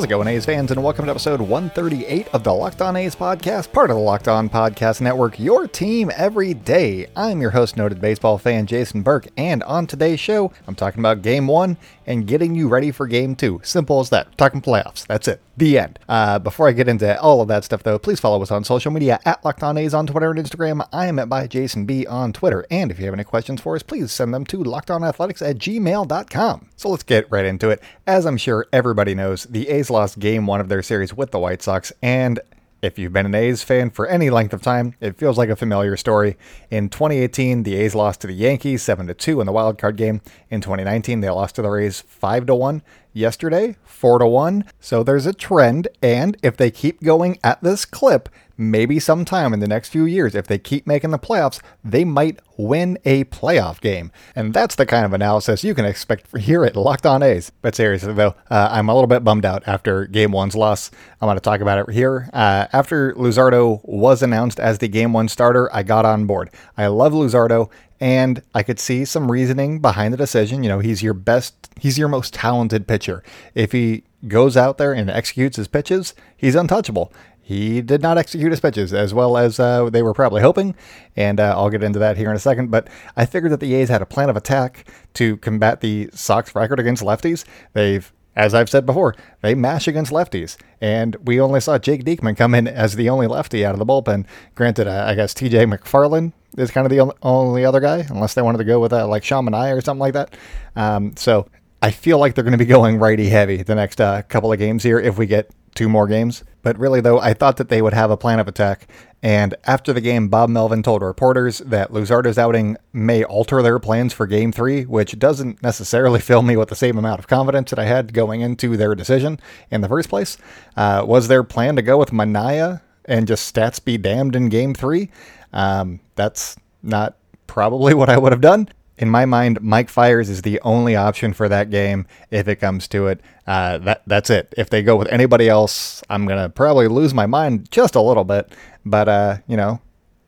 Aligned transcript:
How's 0.00 0.06
it 0.06 0.08
going, 0.08 0.28
A's 0.28 0.46
fans, 0.46 0.70
and 0.70 0.82
welcome 0.82 1.04
to 1.04 1.10
episode 1.10 1.42
138 1.42 2.28
of 2.28 2.42
the 2.42 2.54
Locked 2.54 2.80
On 2.80 2.96
A's 2.96 3.14
podcast, 3.14 3.70
part 3.70 3.90
of 3.90 3.96
the 3.98 4.02
Locked 4.02 4.28
On 4.28 4.48
Podcast 4.48 5.02
Network, 5.02 5.38
your 5.38 5.68
team 5.68 6.10
every 6.16 6.54
day. 6.54 7.08
I'm 7.14 7.42
your 7.42 7.50
host, 7.50 7.76
noted 7.76 8.00
baseball 8.00 8.38
fan 8.38 8.64
Jason 8.64 9.02
Burke, 9.02 9.28
and 9.36 9.62
on 9.64 9.86
today's 9.86 10.18
show, 10.18 10.54
I'm 10.66 10.74
talking 10.74 11.00
about 11.00 11.20
Game 11.20 11.46
1 11.46 11.76
and 12.06 12.26
getting 12.26 12.54
you 12.54 12.66
ready 12.66 12.92
for 12.92 13.06
Game 13.06 13.36
2. 13.36 13.60
Simple 13.62 14.00
as 14.00 14.08
that. 14.08 14.38
talking 14.38 14.62
playoffs. 14.62 15.06
That's 15.06 15.28
it. 15.28 15.42
The 15.60 15.78
end. 15.78 15.98
Uh, 16.08 16.38
before 16.38 16.68
I 16.68 16.72
get 16.72 16.88
into 16.88 17.20
all 17.20 17.42
of 17.42 17.48
that 17.48 17.64
stuff, 17.64 17.82
though, 17.82 17.98
please 17.98 18.18
follow 18.18 18.40
us 18.40 18.50
on 18.50 18.64
social 18.64 18.90
media 18.90 19.20
at 19.26 19.44
Locked 19.44 19.62
On 19.62 19.76
A's 19.76 19.92
on 19.92 20.06
Twitter 20.06 20.30
and 20.30 20.38
Instagram. 20.40 20.88
I 20.90 21.04
am 21.04 21.18
at 21.18 21.28
by 21.28 21.46
Jason 21.46 21.84
B 21.84 22.06
on 22.06 22.32
Twitter. 22.32 22.64
And 22.70 22.90
if 22.90 22.98
you 22.98 23.04
have 23.04 23.12
any 23.12 23.24
questions 23.24 23.60
for 23.60 23.76
us, 23.76 23.82
please 23.82 24.10
send 24.10 24.32
them 24.32 24.46
to 24.46 24.64
lockedonathletics 24.64 25.46
at 25.46 25.58
gmail.com. 25.58 26.70
So 26.76 26.88
let's 26.88 27.02
get 27.02 27.30
right 27.30 27.44
into 27.44 27.68
it. 27.68 27.82
As 28.06 28.24
I'm 28.24 28.38
sure 28.38 28.68
everybody 28.72 29.14
knows, 29.14 29.44
the 29.44 29.68
A's 29.68 29.90
lost 29.90 30.18
game 30.18 30.46
one 30.46 30.62
of 30.62 30.70
their 30.70 30.80
series 30.80 31.12
with 31.12 31.30
the 31.30 31.38
White 31.38 31.60
Sox, 31.60 31.92
and 32.00 32.40
if 32.82 32.98
you've 32.98 33.12
been 33.12 33.26
an 33.26 33.34
A's 33.34 33.62
fan 33.62 33.90
for 33.90 34.06
any 34.06 34.30
length 34.30 34.52
of 34.52 34.62
time, 34.62 34.94
it 35.00 35.16
feels 35.16 35.36
like 35.36 35.48
a 35.48 35.56
familiar 35.56 35.96
story. 35.96 36.36
In 36.70 36.88
2018, 36.88 37.62
the 37.62 37.76
A's 37.76 37.94
lost 37.94 38.20
to 38.22 38.26
the 38.26 38.32
Yankees 38.32 38.82
7 38.82 39.12
2 39.14 39.40
in 39.40 39.46
the 39.46 39.52
wild 39.52 39.78
card 39.78 39.96
game. 39.96 40.20
In 40.48 40.60
2019, 40.60 41.20
they 41.20 41.30
lost 41.30 41.56
to 41.56 41.62
the 41.62 41.70
Rays 41.70 42.00
5 42.00 42.48
1 42.48 42.82
yesterday, 43.12 43.76
4 43.84 44.20
to 44.20 44.26
1. 44.26 44.64
So 44.80 45.02
there's 45.02 45.26
a 45.26 45.34
trend, 45.34 45.88
and 46.02 46.36
if 46.42 46.56
they 46.56 46.70
keep 46.70 47.02
going 47.02 47.38
at 47.44 47.62
this 47.62 47.84
clip, 47.84 48.28
maybe 48.60 49.00
sometime 49.00 49.52
in 49.54 49.60
the 49.60 49.66
next 49.66 49.88
few 49.88 50.04
years, 50.04 50.34
if 50.34 50.46
they 50.46 50.58
keep 50.58 50.86
making 50.86 51.10
the 51.10 51.18
playoffs, 51.18 51.60
they 51.82 52.04
might 52.04 52.40
win 52.56 52.98
a 53.04 53.24
playoff 53.24 53.80
game. 53.80 54.12
And 54.36 54.52
that's 54.52 54.74
the 54.74 54.86
kind 54.86 55.04
of 55.04 55.12
analysis 55.12 55.64
you 55.64 55.74
can 55.74 55.86
expect 55.86 56.36
here 56.36 56.64
at 56.64 56.76
Locked 56.76 57.06
On 57.06 57.22
A's. 57.22 57.50
But 57.62 57.74
seriously, 57.74 58.12
though, 58.12 58.34
uh, 58.50 58.68
I'm 58.70 58.88
a 58.88 58.94
little 58.94 59.08
bit 59.08 59.24
bummed 59.24 59.46
out 59.46 59.62
after 59.66 60.06
game 60.06 60.30
one's 60.30 60.54
loss. 60.54 60.90
I'm 61.20 61.26
going 61.26 61.36
to 61.36 61.40
talk 61.40 61.60
about 61.60 61.88
it 61.88 61.92
here. 61.92 62.28
Uh, 62.32 62.66
after 62.72 63.14
Luzardo 63.14 63.80
was 63.84 64.22
announced 64.22 64.60
as 64.60 64.78
the 64.78 64.88
game 64.88 65.12
one 65.12 65.28
starter, 65.28 65.74
I 65.74 65.82
got 65.82 66.04
on 66.04 66.26
board. 66.26 66.50
I 66.76 66.88
love 66.88 67.12
Luzardo 67.12 67.70
and 67.98 68.42
I 68.54 68.62
could 68.62 68.78
see 68.78 69.04
some 69.04 69.30
reasoning 69.30 69.80
behind 69.80 70.12
the 70.12 70.18
decision. 70.18 70.62
You 70.62 70.68
know, 70.68 70.78
he's 70.80 71.02
your 71.02 71.14
best, 71.14 71.68
he's 71.78 71.98
your 71.98 72.08
most 72.08 72.34
talented 72.34 72.86
pitcher. 72.86 73.22
If 73.54 73.72
he 73.72 74.04
goes 74.26 74.56
out 74.56 74.78
there 74.78 74.92
and 74.92 75.10
executes 75.10 75.56
his 75.56 75.68
pitches, 75.68 76.14
he's 76.36 76.54
untouchable. 76.54 77.12
He 77.50 77.82
did 77.82 78.00
not 78.00 78.16
execute 78.16 78.52
his 78.52 78.60
pitches 78.60 78.94
as 78.94 79.12
well 79.12 79.36
as 79.36 79.58
uh, 79.58 79.90
they 79.90 80.04
were 80.04 80.14
probably 80.14 80.40
hoping, 80.40 80.76
and 81.16 81.40
uh, 81.40 81.52
I'll 81.56 81.68
get 81.68 81.82
into 81.82 81.98
that 81.98 82.16
here 82.16 82.30
in 82.30 82.36
a 82.36 82.38
second. 82.38 82.70
But 82.70 82.86
I 83.16 83.26
figured 83.26 83.50
that 83.50 83.58
the 83.58 83.74
A's 83.74 83.88
had 83.88 84.00
a 84.00 84.06
plan 84.06 84.30
of 84.30 84.36
attack 84.36 84.88
to 85.14 85.36
combat 85.38 85.80
the 85.80 86.10
Sox 86.14 86.54
record 86.54 86.78
against 86.78 87.02
lefties. 87.02 87.44
They've 87.72 88.12
as 88.36 88.54
I've 88.54 88.70
said 88.70 88.86
before, 88.86 89.16
they 89.42 89.56
mash 89.56 89.88
against 89.88 90.12
lefties. 90.12 90.56
And 90.80 91.16
we 91.24 91.40
only 91.40 91.58
saw 91.58 91.76
Jake 91.76 92.04
Diekman 92.04 92.36
come 92.36 92.54
in 92.54 92.68
as 92.68 92.94
the 92.94 93.10
only 93.10 93.26
lefty 93.26 93.66
out 93.66 93.72
of 93.72 93.80
the 93.80 93.84
bullpen. 93.84 94.26
Granted, 94.54 94.86
uh, 94.86 95.06
I 95.08 95.16
guess 95.16 95.34
TJ 95.34 95.76
McFarland 95.76 96.32
is 96.56 96.70
kind 96.70 96.86
of 96.86 96.92
the 96.92 97.12
only 97.20 97.64
other 97.64 97.80
guy, 97.80 98.06
unless 98.10 98.34
they 98.34 98.42
wanted 98.42 98.58
to 98.58 98.64
go 98.64 98.78
with 98.78 98.92
uh, 98.92 99.08
like 99.08 99.24
Sean 99.24 99.44
Manaea 99.44 99.76
or 99.76 99.80
something 99.80 99.98
like 99.98 100.14
that. 100.14 100.36
Um, 100.76 101.16
so 101.16 101.48
I 101.82 101.90
feel 101.90 102.18
like 102.18 102.36
they're 102.36 102.44
going 102.50 102.52
to 102.52 102.58
be 102.58 102.64
going 102.64 102.98
righty 102.98 103.28
heavy 103.28 103.64
the 103.64 103.74
next 103.74 104.00
uh, 104.00 104.22
couple 104.22 104.52
of 104.52 104.60
games 104.60 104.84
here 104.84 105.00
if 105.00 105.18
we 105.18 105.26
get 105.26 105.50
two 105.74 105.88
more 105.88 106.06
games. 106.06 106.44
But 106.62 106.78
really, 106.78 107.00
though, 107.00 107.18
I 107.18 107.32
thought 107.32 107.56
that 107.56 107.68
they 107.68 107.80
would 107.80 107.94
have 107.94 108.10
a 108.10 108.16
plan 108.16 108.38
of 108.38 108.48
attack. 108.48 108.86
And 109.22 109.54
after 109.64 109.92
the 109.92 110.00
game, 110.00 110.28
Bob 110.28 110.48
Melvin 110.48 110.82
told 110.82 111.02
reporters 111.02 111.58
that 111.58 111.90
Luzardo's 111.90 112.38
outing 112.38 112.76
may 112.92 113.24
alter 113.24 113.62
their 113.62 113.78
plans 113.78 114.12
for 114.12 114.26
game 114.26 114.52
three, 114.52 114.84
which 114.84 115.18
doesn't 115.18 115.62
necessarily 115.62 116.20
fill 116.20 116.42
me 116.42 116.56
with 116.56 116.68
the 116.68 116.76
same 116.76 116.98
amount 116.98 117.18
of 117.18 117.28
confidence 117.28 117.70
that 117.70 117.78
I 117.78 117.84
had 117.84 118.12
going 118.12 118.40
into 118.40 118.76
their 118.76 118.94
decision 118.94 119.38
in 119.70 119.80
the 119.80 119.88
first 119.88 120.08
place. 120.08 120.36
Uh, 120.76 121.04
was 121.06 121.28
their 121.28 121.44
plan 121.44 121.76
to 121.76 121.82
go 121.82 121.98
with 121.98 122.10
Manaea 122.10 122.80
and 123.04 123.26
just 123.26 123.54
stats 123.54 123.82
be 123.82 123.98
damned 123.98 124.36
in 124.36 124.48
game 124.48 124.74
three? 124.74 125.10
Um, 125.52 126.00
that's 126.14 126.56
not 126.82 127.16
probably 127.46 127.94
what 128.00 128.08
I 128.08 128.18
would 128.18 128.32
have 128.32 128.40
done. 128.40 128.68
In 129.00 129.08
my 129.08 129.24
mind, 129.24 129.62
Mike 129.62 129.88
Fiers 129.88 130.28
is 130.28 130.42
the 130.42 130.60
only 130.60 130.94
option 130.94 131.32
for 131.32 131.48
that 131.48 131.70
game 131.70 132.06
if 132.30 132.46
it 132.46 132.56
comes 132.56 132.86
to 132.88 133.06
it. 133.06 133.20
Uh, 133.46 133.78
that 133.78 134.02
that's 134.06 134.28
it. 134.28 134.52
If 134.58 134.68
they 134.68 134.82
go 134.82 134.94
with 134.94 135.08
anybody 135.08 135.48
else, 135.48 136.02
I'm 136.10 136.26
gonna 136.26 136.50
probably 136.50 136.86
lose 136.86 137.14
my 137.14 137.24
mind 137.24 137.70
just 137.70 137.94
a 137.94 138.00
little 138.02 138.24
bit. 138.24 138.52
But 138.84 139.08
uh, 139.08 139.38
you 139.48 139.56
know, 139.56 139.80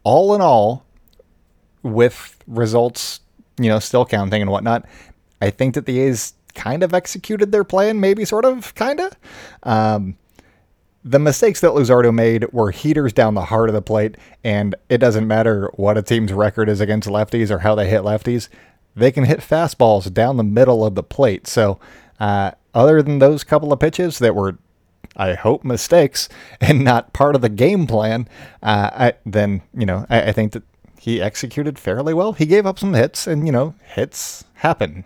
all 0.04 0.34
in 0.34 0.40
all, 0.40 0.86
with 1.82 2.42
results, 2.46 3.20
you 3.58 3.68
know, 3.68 3.78
still 3.78 4.06
counting 4.06 4.40
and 4.40 4.50
whatnot, 4.50 4.86
I 5.42 5.50
think 5.50 5.74
that 5.74 5.84
the 5.84 6.00
A's 6.00 6.32
kind 6.54 6.82
of 6.82 6.94
executed 6.94 7.52
their 7.52 7.64
plan, 7.64 8.00
maybe 8.00 8.24
sort 8.24 8.46
of, 8.46 8.74
kind 8.74 9.00
of. 9.00 9.16
Um, 9.64 10.16
the 11.04 11.18
mistakes 11.18 11.60
that 11.60 11.72
Luzardo 11.72 12.14
made 12.14 12.52
were 12.52 12.70
heaters 12.70 13.12
down 13.12 13.34
the 13.34 13.46
heart 13.46 13.68
of 13.68 13.74
the 13.74 13.82
plate, 13.82 14.16
and 14.44 14.74
it 14.88 14.98
doesn't 14.98 15.26
matter 15.26 15.70
what 15.74 15.98
a 15.98 16.02
team's 16.02 16.32
record 16.32 16.68
is 16.68 16.80
against 16.80 17.08
lefties 17.08 17.50
or 17.50 17.60
how 17.60 17.74
they 17.74 17.88
hit 17.88 18.02
lefties, 18.02 18.48
they 18.94 19.10
can 19.10 19.24
hit 19.24 19.40
fastballs 19.40 20.12
down 20.12 20.36
the 20.36 20.44
middle 20.44 20.84
of 20.84 20.94
the 20.94 21.02
plate. 21.02 21.46
So, 21.46 21.80
uh, 22.20 22.52
other 22.74 23.02
than 23.02 23.18
those 23.18 23.42
couple 23.42 23.72
of 23.72 23.80
pitches 23.80 24.18
that 24.20 24.34
were, 24.34 24.58
I 25.16 25.34
hope, 25.34 25.64
mistakes 25.64 26.28
and 26.60 26.84
not 26.84 27.12
part 27.12 27.34
of 27.34 27.42
the 27.42 27.48
game 27.48 27.86
plan, 27.86 28.28
uh, 28.62 28.90
I, 28.92 29.12
then, 29.26 29.62
you 29.74 29.86
know, 29.86 30.06
I, 30.08 30.28
I 30.28 30.32
think 30.32 30.52
that 30.52 30.62
he 31.00 31.20
executed 31.20 31.80
fairly 31.80 32.14
well. 32.14 32.32
He 32.32 32.46
gave 32.46 32.64
up 32.64 32.78
some 32.78 32.94
hits, 32.94 33.26
and, 33.26 33.44
you 33.44 33.52
know, 33.52 33.74
hits 33.82 34.44
happen 34.54 35.04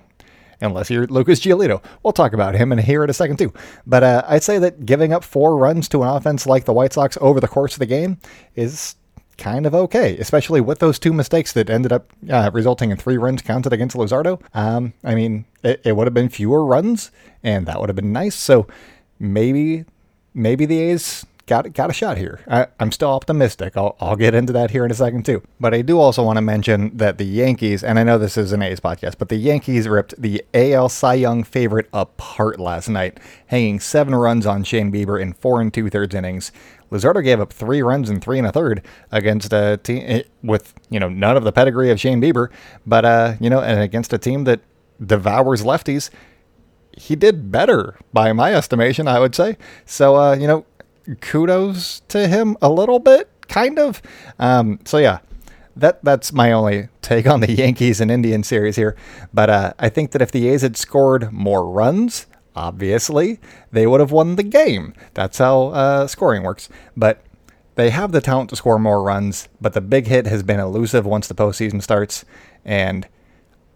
unless 0.61 0.91
you're 0.91 1.06
Lucas 1.06 1.41
Giolito. 1.41 1.83
We'll 2.03 2.12
talk 2.12 2.33
about 2.33 2.55
him 2.55 2.72
and 2.72 2.81
here 2.81 3.05
in 3.05 3.11
a 3.11 3.15
second 3.15 3.39
too. 3.39 3.53
But 3.87 4.03
uh, 4.03 4.22
I'd 4.27 4.43
say 4.43 4.59
that 4.59 4.87
giving 4.87 5.12
up 5.12 5.25
four 5.25 5.56
runs 5.56 5.89
to 5.91 6.03
an 6.03 6.09
offense 6.09 6.47
like 6.47 6.65
the 6.65 6.72
White 6.72 6.93
Sox 6.93 7.19
over 7.21 7.41
the 7.41 7.49
course 7.49 7.75
of 7.75 7.78
the 7.78 7.87
game 7.87 8.19
is 8.55 8.97
kind 9.37 9.67
of 9.67 9.75
okay, 9.75 10.17
especially 10.19 10.61
with 10.61 10.78
those 10.78 10.99
two 10.99 11.12
mistakes 11.12 11.53
that 11.53 11.69
ended 11.69 11.93
up 11.93 12.12
uh, 12.31 12.50
resulting 12.53 12.91
in 12.91 12.97
three 12.97 13.17
runs 13.17 13.43
counted 13.43 13.72
against 13.72 13.97
Luzardo. 13.97 14.41
Um, 14.55 14.94
I 15.05 15.15
mean, 15.15 15.44
it, 15.62 15.81
it 15.84 15.97
would 15.97 16.06
have 16.06 16.15
been 16.15 16.28
fewer 16.28 16.65
runs, 16.65 17.11
and 17.43 17.67
that 17.67 17.81
would 17.81 17.88
have 17.88 17.97
been 17.97 18.12
nice. 18.12 18.34
So 18.34 18.67
maybe, 19.19 19.84
maybe 20.34 20.67
the 20.67 20.81
A's 20.81 21.27
got 21.47 21.73
got 21.73 21.91
a 21.91 21.93
shot 21.93 22.19
here. 22.19 22.41
I, 22.49 22.67
am 22.81 22.93
still 22.93 23.11
optimistic. 23.11 23.77
I'll, 23.77 23.97
I'll 24.01 24.17
get 24.17 24.34
into 24.34 24.53
that 24.53 24.71
here 24.73 24.84
in 24.84 24.91
a 24.91 24.95
second 24.95 25.25
too. 25.25 25.43
But 25.61 25.75
I 25.75 25.83
do 25.83 25.99
also 25.99 26.23
want 26.23 26.37
to 26.37 26.43
mention 26.43 26.97
that 26.97 27.19
the 27.19 27.25
Yankees, 27.25 27.83
and 27.83 27.99
I 27.99 28.03
know 28.03 28.19
this 28.19 28.37
is 28.37 28.53
an 28.53 28.62
A's 28.62 28.81
podcast, 28.81 29.15
but 29.19 29.29
the 29.29 29.37
Yankees 29.37 29.89
ripped 29.89 30.21
the 30.21 30.45
AL 30.53 30.89
Cy 30.89 31.15
Young 31.15 31.45
favorite 31.45 31.89
apart 31.93 32.59
last 32.59 32.89
night, 32.89 33.19
hanging 33.47 33.81
seven 33.81 34.15
runs 34.15 34.45
on 34.47 34.65
Shane 34.65 34.93
Bieber 34.93 35.21
in 35.21 35.33
four 35.33 35.61
and 35.61 35.73
two 35.73 35.89
thirds 35.89 36.15
innings. 36.15 36.53
Luzardo 36.91 37.23
gave 37.23 37.41
up 37.41 37.53
three 37.53 37.83
runs 37.83 38.11
in 38.11 38.21
three 38.21 38.39
and 38.39 38.47
a 38.47 38.53
third 38.53 38.83
against 39.11 39.53
a 39.53 39.79
team 39.83 40.05
eh, 40.06 40.23
with 40.43 40.75
you 40.91 41.01
know 41.01 41.09
none 41.09 41.37
of 41.37 41.45
the 41.45 41.53
pedigree 41.53 41.91
of 41.91 42.01
Shane 42.01 42.21
Bieber, 42.21 42.49
but 42.87 43.05
uh, 43.05 43.35
you 43.41 43.51
know, 43.51 43.61
and 43.61 43.81
against 43.81 44.12
a 44.12 44.19
team 44.19 44.45
that 44.45 44.61
devours 45.05 45.62
lefties 45.62 46.11
he 46.97 47.15
did 47.15 47.53
better 47.53 47.97
by 48.12 48.33
my 48.33 48.55
estimation, 48.55 49.06
I 49.06 49.21
would 49.21 49.35
say. 49.35 49.59
So, 49.85 50.17
uh, 50.17 50.35
you 50.35 50.47
know, 50.47 50.65
kudos 51.21 52.00
to 52.09 52.28
him 52.28 52.56
a 52.61 52.71
little 52.71 52.99
bit, 52.99 53.31
kind 53.49 53.78
of. 53.78 54.03
Um, 54.39 54.81
so 54.84 54.99
yeah, 54.99 55.21
that 55.77 56.03
that's 56.03 56.33
my 56.33 56.53
only 56.53 56.89
take 57.03 57.27
on 57.27 57.41
the 57.41 57.53
Yankees 57.62 58.00
and 58.00 58.11
Indian 58.11 58.43
series 58.43 58.76
here. 58.76 58.97
But 59.32 59.50
uh, 59.50 59.73
I 59.79 59.88
think 59.88 60.12
that 60.12 60.23
if 60.23 60.32
the 60.32 60.49
A's 60.49 60.62
had 60.62 60.76
scored 60.76 61.32
more 61.32 61.69
runs, 61.69 62.26
obviously 62.55 63.38
they 63.70 63.87
would 63.87 64.00
have 64.00 64.11
won 64.11 64.37
the 64.37 64.43
game. 64.43 64.94
That's 65.14 65.38
how 65.38 65.69
uh, 65.69 66.06
scoring 66.06 66.43
works. 66.43 66.69
But 66.97 67.23
they 67.76 67.91
have 67.91 68.12
the 68.12 68.23
talent 68.23 68.50
to 68.50 68.56
score 68.56 68.79
more 68.79 69.03
runs, 69.03 69.49
but 69.61 69.75
the 69.75 69.82
big 69.82 70.06
hit 70.06 70.26
has 70.26 70.43
been 70.43 70.58
elusive 70.58 71.05
once 71.05 71.29
the 71.29 71.35
postseason 71.35 71.82
starts. 71.82 72.25
And 72.64 73.06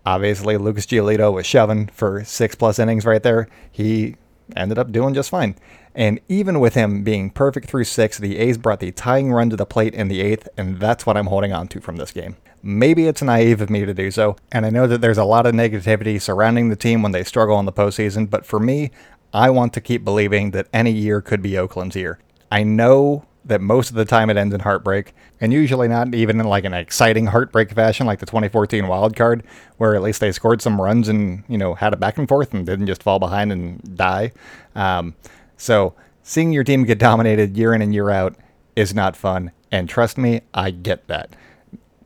obviously, 0.06 0.56
Lucas 0.56 0.86
Giolito 0.86 1.32
was 1.32 1.46
shoving 1.46 1.86
for 1.88 2.24
six 2.24 2.54
plus 2.54 2.78
innings 2.78 3.04
right 3.04 3.22
there. 3.22 3.46
He 3.70 4.16
ended 4.56 4.78
up 4.78 4.90
doing 4.90 5.12
just 5.12 5.28
fine. 5.28 5.54
And 5.94 6.20
even 6.28 6.60
with 6.60 6.74
him 6.74 7.02
being 7.02 7.30
perfect 7.30 7.68
through 7.68 7.84
six, 7.84 8.18
the 8.18 8.38
A's 8.38 8.58
brought 8.58 8.80
the 8.80 8.92
tying 8.92 9.32
run 9.32 9.50
to 9.50 9.56
the 9.56 9.66
plate 9.66 9.94
in 9.94 10.08
the 10.08 10.20
eighth, 10.20 10.48
and 10.56 10.78
that's 10.78 11.04
what 11.04 11.16
I'm 11.16 11.26
holding 11.26 11.52
on 11.52 11.68
to 11.68 11.80
from 11.80 11.96
this 11.96 12.12
game. 12.12 12.36
Maybe 12.62 13.06
it's 13.06 13.22
naive 13.22 13.60
of 13.60 13.70
me 13.70 13.84
to 13.84 13.94
do 13.94 14.10
so, 14.10 14.36
and 14.52 14.66
I 14.66 14.70
know 14.70 14.86
that 14.86 15.00
there's 15.00 15.18
a 15.18 15.24
lot 15.24 15.46
of 15.46 15.54
negativity 15.54 16.20
surrounding 16.20 16.68
the 16.68 16.76
team 16.76 17.02
when 17.02 17.12
they 17.12 17.24
struggle 17.24 17.58
in 17.58 17.66
the 17.66 17.72
postseason, 17.72 18.28
but 18.28 18.46
for 18.46 18.60
me, 18.60 18.90
I 19.32 19.50
want 19.50 19.72
to 19.74 19.80
keep 19.80 20.04
believing 20.04 20.50
that 20.52 20.68
any 20.72 20.92
year 20.92 21.20
could 21.20 21.42
be 21.42 21.56
Oakland's 21.56 21.96
year. 21.96 22.18
I 22.52 22.62
know 22.62 23.24
that 23.44 23.60
most 23.60 23.90
of 23.90 23.96
the 23.96 24.04
time 24.04 24.28
it 24.28 24.36
ends 24.36 24.54
in 24.54 24.60
heartbreak, 24.60 25.14
and 25.40 25.52
usually 25.52 25.88
not 25.88 26.14
even 26.14 26.38
in 26.38 26.46
like 26.46 26.64
an 26.64 26.74
exciting 26.74 27.26
heartbreak 27.26 27.72
fashion 27.72 28.06
like 28.06 28.18
the 28.18 28.26
2014 28.26 28.86
wild 28.86 29.16
card, 29.16 29.42
where 29.78 29.94
at 29.94 30.02
least 30.02 30.20
they 30.20 30.32
scored 30.32 30.60
some 30.60 30.80
runs 30.80 31.08
and 31.08 31.44
you 31.48 31.56
know 31.56 31.74
had 31.74 31.92
it 31.92 32.00
back 32.00 32.18
and 32.18 32.28
forth 32.28 32.52
and 32.52 32.66
didn't 32.66 32.86
just 32.86 33.02
fall 33.02 33.18
behind 33.18 33.50
and 33.50 33.96
die. 33.96 34.32
Um, 34.74 35.14
so 35.60 35.94
seeing 36.22 36.52
your 36.52 36.64
team 36.64 36.84
get 36.84 36.98
dominated 36.98 37.56
year 37.56 37.74
in 37.74 37.82
and 37.82 37.92
year 37.92 38.08
out 38.08 38.34
is 38.74 38.94
not 38.94 39.14
fun, 39.14 39.52
and 39.70 39.88
trust 39.88 40.16
me, 40.16 40.40
I 40.54 40.70
get 40.70 41.06
that. 41.08 41.36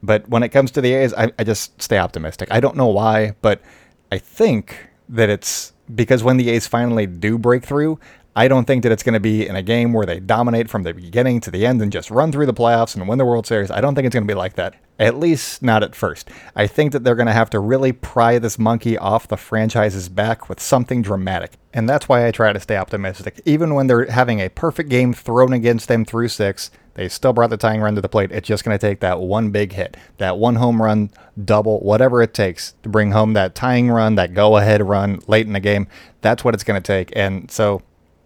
But 0.03 0.29
when 0.29 0.43
it 0.43 0.49
comes 0.49 0.73
to 0.73 0.81
the 0.81 0.93
A's, 0.93 1.15
I, 1.15 1.31
I 1.39 1.45
just 1.45 1.81
stay 1.81 1.99
optimistic. 1.99 2.49
I 2.51 2.59
don't 2.59 2.77
know 2.77 2.89
why, 2.89 3.37
but 3.43 3.63
I 4.11 4.19
think 4.19 4.89
that 5.09 5.31
it's 5.31 5.73
because 5.95 6.25
when 6.25 6.37
the 6.37 6.51
A's 6.51 6.67
finally 6.67 7.07
do 7.07 7.39
break 7.39 7.65
through, 7.65 8.01
I 8.37 8.49
don't 8.49 8.65
think 8.65 8.83
that 8.83 8.91
it's 8.91 9.05
going 9.05 9.15
to 9.15 9.21
be 9.21 9.47
in 9.47 9.55
a 9.55 9.63
game 9.63 9.93
where 9.93 10.07
they 10.07 10.19
dominate 10.19 10.69
from 10.69 10.83
the 10.83 10.93
beginning 10.93 11.41
to 11.43 11.53
the 11.53 11.65
end 11.65 11.81
and 11.81 11.93
just 11.93 12.11
run 12.11 12.33
through 12.33 12.47
the 12.47 12.55
playoffs 12.55 12.97
and 12.97 13.07
win 13.07 13.19
the 13.19 13.25
World 13.25 13.47
Series. 13.47 13.71
I 13.71 13.81
don't 13.81 13.95
think 13.95 14.07
it's 14.07 14.15
going 14.15 14.27
to 14.27 14.31
be 14.31 14.37
like 14.37 14.55
that. 14.55 14.75
At 14.99 15.17
least 15.17 15.63
not 15.63 15.85
at 15.85 15.95
first. 15.95 16.31
I 16.57 16.67
think 16.67 16.93
that 16.93 17.05
they're 17.05 17.15
going 17.15 17.29
to 17.29 17.33
have 17.33 17.51
to 17.51 17.61
really 17.61 17.93
pry 17.93 18.41
this 18.41 18.59
monkey 18.59 18.99
off 18.99 19.29
the 19.29 19.37
franchise's 19.37 20.09
back 20.09 20.49
with 20.49 20.61
something 20.61 21.01
dramatic. 21.01 21.53
And 21.73 21.89
that's 21.89 22.09
why 22.09 22.27
I 22.27 22.33
try 22.33 22.53
to 22.53 22.59
stay 22.59 22.77
optimistic. 22.77 23.41
Even 23.45 23.75
when 23.75 23.87
they're 23.87 24.11
having 24.11 24.41
a 24.41 24.49
perfect 24.49 24.89
game 24.89 25.13
thrown 25.13 25.53
against 25.53 25.87
them 25.87 26.05
through 26.05 26.29
six, 26.29 26.73
they 26.95 27.09
still 27.09 27.33
brought 27.33 27.51
the 27.51 27.57
tying 27.57 27.81
run 27.81 27.95
to 27.95 28.01
the 28.01 28.09
plate. 28.09 28.33
It's 28.33 28.49
just 28.49 28.65
going 28.65 28.77
to 28.77 28.85
take 28.85 28.99
that 29.01 29.21
one 29.21 29.51
big 29.51 29.73
hit, 29.73 29.97
that 30.19 30.39
one 30.39 30.57
home 30.57 30.83
run, 30.83 31.11
double, 31.45 31.79
whatever 31.81 32.21
it 32.21 32.35
takes 32.35 32.75
to 32.83 32.89
bring 32.89 33.13
home 33.13 33.33
that 33.35 33.55
tying 33.55 33.91
run, 33.91 34.17
that 34.17 34.35
go 34.35 34.57
ahead 34.57 34.83
run 34.89 35.21
late 35.29 35.47
in 35.47 35.53
the 35.53 35.61
game. 35.61 35.87
That's 36.21 36.45
what 36.45 36.55
it's 36.55 36.65
going 36.65 36.81
to 36.81 36.87
take. 36.87 37.13
And 37.17 37.49
so 37.51 37.83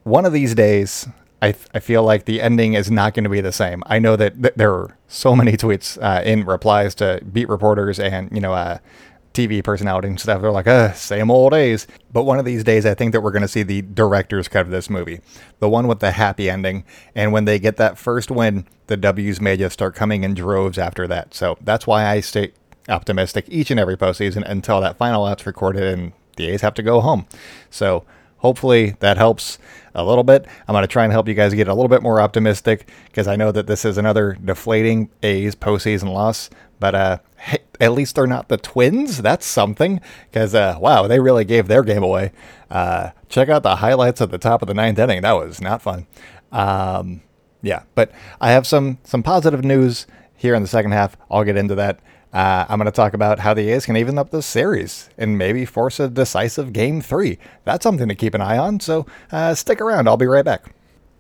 one 0.09 0.25
of 0.25 0.33
these 0.33 0.55
days, 0.55 1.09
I, 1.41 1.55
I 1.73 1.81
feel 1.81 2.03
like 2.03 2.25
the 2.25 2.41
ending 2.41 2.75
is 2.75 2.91
not 2.91 3.15
going 3.15 3.25
to 3.25 3.31
be 3.31 3.41
the 3.41 3.53
same. 3.53 3.83
I 3.87 3.99
know 3.99 4.17
that 4.17 4.43
th- 4.43 4.55
there 4.57 4.73
are 4.73 4.97
so 5.07 5.37
many 5.37 5.53
tweets 5.53 6.03
uh, 6.03 6.23
in 6.25 6.45
replies 6.45 6.95
to 6.97 7.21
beat 7.33 7.49
reporters 7.49 8.01
and, 8.01 8.31
you 8.33 8.41
know, 8.41 8.53
uh, 8.53 8.79
TV 9.35 9.63
personality 9.63 10.09
and 10.09 10.19
stuff. 10.19 10.43
They're 10.43 10.51
like, 10.51 10.67
uh, 10.67 10.93
same 10.95 11.31
old 11.31 11.53
days. 11.53 11.87
But 12.13 12.25
one 12.25 12.41
of 12.41 12.45
these 12.45 12.65
days, 12.65 12.85
I 12.85 12.95
think 12.95 13.13
that 13.13 13.21
we're 13.21 13.31
going 13.31 13.43
to 13.43 13.49
see 13.49 13.63
the 13.63 13.83
director's 13.83 14.49
cut 14.49 14.63
of 14.63 14.71
this 14.71 14.91
movie, 14.91 15.21
the 15.61 15.69
one 15.69 15.87
with 15.87 16.01
the 16.01 16.13
happy 16.13 16.51
ending. 16.51 16.85
And 17.15 17.33
when 17.33 17.45
they 17.45 17.61
get 17.61 17.77
that 17.77 17.99
first 17.99 18.31
win, 18.31 18.67
the 18.89 18.97
W's 18.97 19.41
may 19.41 19.57
just 19.57 19.75
start 19.75 19.95
coming 19.95 20.25
in 20.25 20.35
droves 20.35 20.79
after 20.79 21.07
that. 21.07 21.35
So 21.35 21.57
that's 21.61 21.87
why 21.87 22.07
I 22.07 22.21
stay 22.21 22.53
optimistic 22.89 23.45
each 23.49 23.71
and 23.71 23.79
every 23.79 23.97
postseason 23.97 24.43
until 24.49 24.81
that 24.81 24.97
final 24.97 25.25
out's 25.25 25.47
recorded 25.47 25.85
and 25.85 26.13
the 26.37 26.49
A's 26.49 26.63
have 26.63 26.75
to 26.75 26.83
go 26.83 27.01
home. 27.01 27.27
So 27.71 28.05
hopefully 28.39 28.97
that 29.01 29.19
helps 29.19 29.59
a 29.95 30.05
little 30.05 30.25
bit. 30.25 30.47
I'm 30.67 30.73
going 30.73 30.83
to 30.83 30.89
try 30.89 31.05
and 31.05 31.13
help 31.13 31.29
you 31.29 31.35
guys 31.35 31.55
get 31.55 31.69
a 31.69 31.75
little 31.75 31.89
bit 31.89 32.03
more 32.03 32.21
optimistic 32.21 32.89
because 33.07 33.27
I 33.27 33.37
know 33.37 33.53
that 33.53 33.67
this 33.67 33.85
is 33.85 33.99
another 33.99 34.37
deflating 34.45 35.11
A's 35.23 35.55
postseason 35.55 36.13
loss. 36.13 36.51
But 36.81 36.95
uh, 36.95 37.19
hey, 37.37 37.59
at 37.81 37.93
least 37.93 38.15
they're 38.15 38.27
not 38.27 38.49
the 38.49 38.57
Twins. 38.57 39.23
That's 39.23 39.47
something 39.47 40.01
because 40.31 40.55
uh, 40.55 40.79
wow, 40.81 41.07
they 41.07 41.21
really 41.21 41.45
gave 41.45 41.69
their 41.69 41.83
game 41.83 42.03
away. 42.03 42.33
Uh, 42.71 43.11
check 43.29 43.49
out 43.49 43.63
the 43.63 43.77
highlights 43.77 44.21
at 44.21 44.31
the 44.31 44.39
top 44.39 44.63
of 44.63 44.69
the 44.69 44.75
ninth 44.75 44.99
inning. 44.99 45.23
That 45.23 45.33
was 45.33 45.61
not 45.61 45.83
fun. 45.83 46.07
Um, 46.53 47.23
yeah, 47.63 47.83
but 47.95 48.13
I 48.41 48.53
have 48.53 48.67
some 48.67 48.99
some 49.05 49.23
positive 49.23 49.65
news 49.65 50.07
here 50.37 50.55
in 50.55 50.63
the 50.63 50.69
second 50.69 50.93
half. 50.93 51.17
I'll 51.31 51.45
get 51.45 51.57
into 51.57 51.75
that. 51.75 52.01
Uh, 52.33 52.67
I'm 52.69 52.79
going 52.79 52.87
to 52.87 52.93
talk 52.93 53.15
about 53.15 53.39
how 53.39 53.55
the 53.55 53.71
A's 53.71 53.87
can 53.87 53.97
even 53.97 54.19
up 54.19 54.31
the 54.31 54.43
series 54.43 55.09
and 55.17 55.39
maybe 55.39 55.65
force 55.65 55.99
a 55.99 56.09
decisive 56.09 56.73
game 56.73 57.01
three. 57.01 57.39
That's 57.65 57.83
something 57.83 58.09
to 58.09 58.15
keep 58.15 58.35
an 58.35 58.43
eye 58.43 58.59
on, 58.59 58.81
so 58.81 59.07
uh, 59.33 59.55
stick 59.55 59.81
around. 59.81 60.09
I'll 60.09 60.17
be 60.17 60.27
right 60.27 60.45
back. 60.45 60.75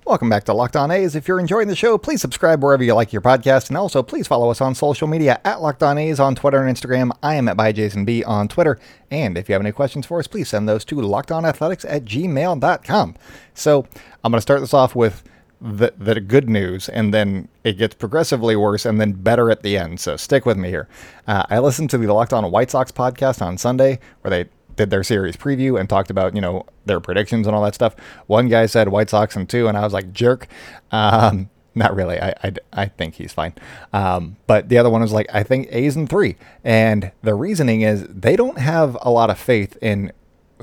Welcome 0.04 0.30
back 0.30 0.44
to 0.44 0.54
Locked 0.54 0.76
On 0.76 0.90
A's. 0.90 1.14
If 1.14 1.28
you're 1.28 1.38
enjoying 1.38 1.68
the 1.68 1.76
show, 1.76 1.98
please 1.98 2.22
subscribe 2.22 2.62
wherever 2.62 2.82
you 2.82 2.94
like 2.94 3.12
your 3.12 3.20
podcast, 3.20 3.68
and 3.68 3.76
also 3.76 4.02
please 4.02 4.26
follow 4.26 4.50
us 4.50 4.60
on 4.60 4.74
social 4.74 5.06
media 5.06 5.38
at 5.44 5.60
Locked 5.60 5.82
On 5.82 5.98
A's 5.98 6.18
on 6.18 6.34
Twitter 6.34 6.62
and 6.62 6.74
Instagram. 6.74 7.10
I 7.22 7.34
am 7.34 7.46
at 7.46 7.58
byjasonb 7.58 8.26
on 8.26 8.48
Twitter, 8.48 8.78
and 9.10 9.36
if 9.36 9.48
you 9.48 9.52
have 9.52 9.60
any 9.60 9.72
questions 9.72 10.06
for 10.06 10.18
us, 10.18 10.26
please 10.26 10.48
send 10.48 10.66
those 10.66 10.84
to 10.86 10.94
lockedonathletics 10.94 11.84
at 11.86 12.06
gmail.com. 12.06 13.16
So 13.52 13.86
I'm 14.24 14.32
going 14.32 14.38
to 14.38 14.42
start 14.42 14.60
this 14.60 14.72
off 14.72 14.96
with 14.96 15.22
the, 15.60 15.92
the 15.98 16.20
good 16.20 16.48
news, 16.48 16.88
and 16.88 17.12
then 17.12 17.48
it 17.64 17.78
gets 17.78 17.94
progressively 17.94 18.56
worse 18.56 18.84
and 18.86 19.00
then 19.00 19.12
better 19.12 19.50
at 19.50 19.62
the 19.62 19.76
end. 19.76 20.00
So 20.00 20.16
stick 20.16 20.46
with 20.46 20.56
me 20.56 20.68
here. 20.68 20.88
Uh, 21.26 21.44
I 21.50 21.58
listened 21.58 21.90
to 21.90 21.98
the 21.98 22.12
Locked 22.12 22.32
On 22.32 22.50
White 22.50 22.70
Sox 22.70 22.92
podcast 22.92 23.42
on 23.42 23.58
Sunday 23.58 23.98
where 24.22 24.30
they 24.30 24.50
did 24.76 24.90
their 24.90 25.02
series 25.02 25.36
preview 25.36 25.78
and 25.78 25.88
talked 25.88 26.10
about 26.10 26.34
you 26.34 26.40
know 26.40 26.64
their 26.86 27.00
predictions 27.00 27.46
and 27.46 27.54
all 27.54 27.62
that 27.64 27.74
stuff. 27.74 27.94
One 28.26 28.48
guy 28.48 28.66
said 28.66 28.88
White 28.88 29.10
Sox 29.10 29.36
and 29.36 29.48
two, 29.48 29.68
and 29.68 29.76
I 29.76 29.82
was 29.82 29.92
like 29.92 30.12
jerk. 30.12 30.46
Um, 30.90 31.50
not 31.74 31.94
really. 31.94 32.20
I, 32.20 32.34
I, 32.42 32.52
I 32.72 32.86
think 32.86 33.14
he's 33.14 33.32
fine. 33.32 33.54
Um, 33.92 34.36
but 34.46 34.68
the 34.68 34.78
other 34.78 34.90
one 34.90 35.00
was 35.00 35.12
like, 35.12 35.26
I 35.32 35.42
think 35.42 35.68
A's 35.70 35.96
and 35.96 36.08
three. 36.08 36.36
And 36.64 37.12
the 37.22 37.34
reasoning 37.34 37.82
is 37.82 38.04
they 38.08 38.36
don't 38.36 38.58
have 38.58 38.96
a 39.00 39.10
lot 39.10 39.30
of 39.30 39.38
faith 39.38 39.76
in 39.80 40.12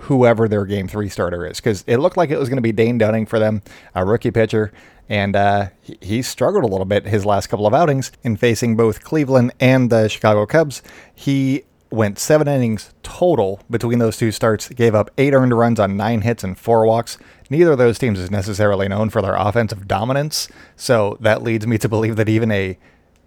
whoever 0.01 0.47
their 0.47 0.65
game 0.65 0.87
three 0.87 1.09
starter 1.09 1.45
is 1.45 1.57
because 1.57 1.83
it 1.87 1.97
looked 1.97 2.17
like 2.17 2.29
it 2.29 2.39
was 2.39 2.49
going 2.49 2.57
to 2.57 2.61
be 2.61 2.71
Dane 2.71 2.97
Dunning 2.97 3.25
for 3.25 3.39
them, 3.39 3.61
a 3.93 4.05
rookie 4.05 4.31
pitcher. 4.31 4.71
And 5.07 5.35
uh, 5.35 5.69
he, 5.81 5.97
he 6.01 6.21
struggled 6.21 6.63
a 6.63 6.67
little 6.67 6.85
bit 6.85 7.05
his 7.05 7.25
last 7.25 7.47
couple 7.47 7.67
of 7.67 7.73
outings 7.73 8.11
in 8.23 8.37
facing 8.37 8.75
both 8.75 9.03
Cleveland 9.03 9.53
and 9.59 9.89
the 9.89 10.07
Chicago 10.07 10.45
Cubs. 10.45 10.81
He 11.13 11.63
went 11.91 12.19
seven 12.19 12.47
innings 12.47 12.93
total 13.03 13.59
between 13.69 13.99
those 13.99 14.17
two 14.17 14.31
starts, 14.31 14.69
gave 14.69 14.95
up 14.95 15.11
eight 15.17 15.33
earned 15.33 15.57
runs 15.57 15.79
on 15.79 15.95
nine 15.95 16.21
hits 16.21 16.43
and 16.43 16.57
four 16.57 16.85
walks. 16.85 17.17
Neither 17.49 17.73
of 17.73 17.77
those 17.77 17.99
teams 17.99 18.19
is 18.19 18.31
necessarily 18.31 18.87
known 18.87 19.09
for 19.09 19.21
their 19.21 19.35
offensive 19.35 19.87
dominance, 19.87 20.49
so 20.75 21.17
that 21.21 21.43
leads 21.43 21.67
me 21.67 21.77
to 21.77 21.87
believe 21.87 22.15
that 22.15 22.27
even 22.27 22.51
a 22.51 22.77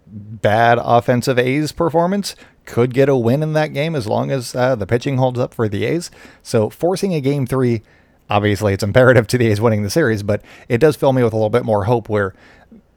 bad 0.05 0.79
offensive 0.81 1.39
A's 1.39 1.71
performance 1.71 2.35
could 2.69 2.93
get 2.93 3.09
a 3.09 3.15
win 3.15 3.41
in 3.41 3.53
that 3.53 3.73
game 3.73 3.95
as 3.95 4.05
long 4.05 4.29
as 4.29 4.53
uh, 4.53 4.75
the 4.75 4.85
pitching 4.85 5.17
holds 5.17 5.39
up 5.39 5.55
for 5.55 5.67
the 5.67 5.85
A's. 5.85 6.11
So 6.43 6.69
forcing 6.69 7.15
a 7.15 7.19
game 7.19 7.47
three, 7.47 7.81
obviously 8.29 8.73
it's 8.73 8.83
imperative 8.83 9.25
to 9.27 9.39
the 9.39 9.47
A's 9.47 9.59
winning 9.59 9.81
the 9.81 9.89
series, 9.89 10.21
but 10.21 10.43
it 10.69 10.77
does 10.77 10.95
fill 10.95 11.11
me 11.11 11.23
with 11.23 11.33
a 11.33 11.35
little 11.35 11.49
bit 11.49 11.65
more 11.65 11.85
hope 11.85 12.07
where 12.07 12.35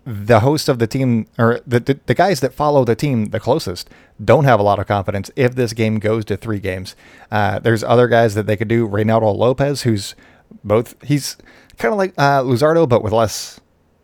the 0.05 0.41
host 0.41 0.69
of 0.69 0.79
the 0.79 0.87
team 0.87 1.27
or 1.39 1.61
the, 1.67 1.81
the, 1.81 1.99
the 2.07 2.15
guys 2.15 2.41
that 2.41 2.53
follow 2.53 2.85
the 2.85 2.95
team 2.95 3.27
the 3.27 3.41
closest 3.41 3.89
don't 4.23 4.45
have 4.45 4.61
a 4.61 4.63
lot 4.63 4.79
of 4.79 4.87
confidence 4.87 5.31
if 5.37 5.55
this 5.55 5.73
game 5.73 5.99
goes 5.99 6.25
to 6.27 6.37
three 6.37 6.59
games. 6.59 6.95
Uh, 7.31 7.59
there's 7.59 7.83
other 7.83 8.09
guys 8.09 8.35
that 8.35 8.47
they 8.47 8.57
could 8.57 8.69
do. 8.69 8.87
Reynaldo 8.87 9.35
Lopez, 9.35 9.83
who's 9.83 10.15
both 10.63 10.97
he's 11.03 11.37
kind 11.79 11.93
of 11.93 11.99
like 11.99 12.13
uh, 12.19 12.43
Luzardo, 12.43 12.87
but 12.87 13.03
with 13.03 13.13
less 13.13 13.61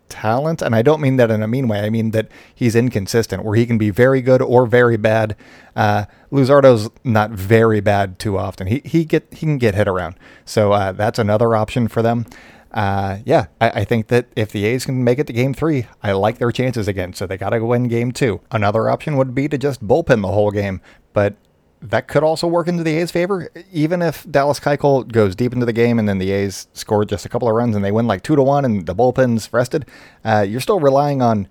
talent. 0.08 0.62
And 0.62 0.74
I 0.74 0.82
don't 0.82 1.00
mean 1.00 1.16
that 1.16 1.30
in 1.30 1.42
a 1.42 1.48
mean 1.48 1.68
way. 1.68 1.80
I 1.80 1.90
mean 1.90 2.10
that 2.12 2.28
he's 2.54 2.74
inconsistent, 2.74 3.44
where 3.44 3.56
he 3.56 3.66
can 3.66 3.78
be 3.78 3.90
very 3.90 4.20
good 4.20 4.42
or 4.42 4.66
very 4.66 4.96
bad. 4.96 5.36
Uh, 5.76 6.04
Luzardo's 6.30 6.90
not 7.04 7.30
very 7.30 7.80
bad 7.80 8.18
too 8.18 8.36
often. 8.38 8.66
He 8.66 8.82
he 8.84 9.04
get 9.04 9.26
he 9.32 9.40
can 9.40 9.58
get 9.58 9.74
hit 9.74 9.88
around. 9.88 10.16
So 10.44 10.72
uh, 10.72 10.92
that's 10.92 11.18
another 11.18 11.54
option 11.54 11.88
for 11.88 12.02
them. 12.02 12.26
Uh, 12.70 13.18
yeah, 13.24 13.46
I, 13.60 13.70
I, 13.70 13.84
think 13.84 14.08
that 14.08 14.26
if 14.36 14.52
the 14.52 14.66
A's 14.66 14.84
can 14.84 15.02
make 15.02 15.18
it 15.18 15.26
to 15.28 15.32
game 15.32 15.54
three, 15.54 15.86
I 16.02 16.12
like 16.12 16.36
their 16.36 16.52
chances 16.52 16.86
again. 16.86 17.14
So 17.14 17.26
they 17.26 17.38
got 17.38 17.50
to 17.50 17.64
win 17.64 17.88
game 17.88 18.12
two. 18.12 18.42
Another 18.50 18.90
option 18.90 19.16
would 19.16 19.34
be 19.34 19.48
to 19.48 19.56
just 19.56 19.86
bullpen 19.86 20.20
the 20.20 20.28
whole 20.28 20.50
game. 20.50 20.82
But 21.14 21.36
that 21.80 22.08
could 22.08 22.22
also 22.22 22.46
work 22.46 22.68
into 22.68 22.82
the 22.82 22.96
A's 22.96 23.10
favor. 23.10 23.50
Even 23.72 24.02
if 24.02 24.28
Dallas 24.30 24.60
Keuchel 24.60 25.10
goes 25.10 25.36
deep 25.36 25.52
into 25.52 25.66
the 25.66 25.72
game 25.72 25.98
and 25.98 26.08
then 26.08 26.18
the 26.18 26.30
A's 26.30 26.68
score 26.72 27.04
just 27.04 27.24
a 27.24 27.28
couple 27.28 27.48
of 27.48 27.54
runs 27.54 27.76
and 27.76 27.84
they 27.84 27.92
win 27.92 28.06
like 28.06 28.22
two 28.22 28.36
to 28.36 28.42
one 28.42 28.64
and 28.64 28.86
the 28.86 28.94
bullpen's 28.94 29.52
rested, 29.52 29.86
uh, 30.24 30.44
you're 30.48 30.60
still 30.60 30.80
relying 30.80 31.22
on 31.22 31.48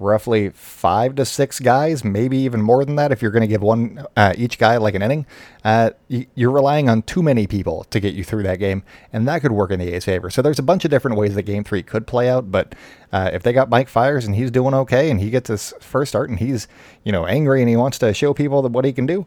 roughly 0.00 0.48
five 0.50 1.14
to 1.14 1.24
six 1.24 1.60
guys, 1.60 2.02
maybe 2.02 2.38
even 2.38 2.62
more 2.62 2.84
than 2.84 2.96
that 2.96 3.12
if 3.12 3.20
you're 3.20 3.30
going 3.30 3.42
to 3.42 3.46
give 3.46 3.62
one 3.62 4.04
uh, 4.16 4.32
each 4.36 4.58
guy 4.58 4.78
like 4.78 4.94
an 4.94 5.02
inning. 5.02 5.26
Uh, 5.62 5.90
you're 6.08 6.50
relying 6.50 6.88
on 6.88 7.02
too 7.02 7.22
many 7.22 7.46
people 7.46 7.84
to 7.90 8.00
get 8.00 8.14
you 8.14 8.24
through 8.24 8.42
that 8.42 8.58
game, 8.58 8.82
and 9.12 9.28
that 9.28 9.42
could 9.42 9.52
work 9.52 9.70
in 9.70 9.78
the 9.78 9.92
A's 9.92 10.06
favor. 10.06 10.30
So 10.30 10.40
there's 10.40 10.58
a 10.58 10.62
bunch 10.62 10.84
of 10.86 10.90
different 10.90 11.18
ways 11.18 11.34
that 11.34 11.42
Game 11.42 11.62
Three 11.62 11.82
could 11.82 12.06
play 12.06 12.30
out, 12.30 12.50
but 12.50 12.74
uh, 13.12 13.30
if 13.32 13.42
they 13.42 13.52
got 13.52 13.68
Mike 13.68 13.88
Fiers 13.88 14.24
and 14.24 14.34
he's 14.34 14.50
doing 14.50 14.72
okay 14.72 15.10
and 15.10 15.20
he 15.20 15.28
gets 15.28 15.48
his 15.48 15.74
first 15.80 16.10
start 16.10 16.30
and 16.30 16.38
he's 16.38 16.66
you 17.04 17.12
know 17.12 17.26
angry 17.26 17.60
and 17.60 17.68
he 17.68 17.76
wants 17.76 17.98
to 17.98 18.14
show 18.14 18.32
people 18.32 18.66
what 18.68 18.84
he 18.86 18.92
can 18.92 19.06
do. 19.06 19.26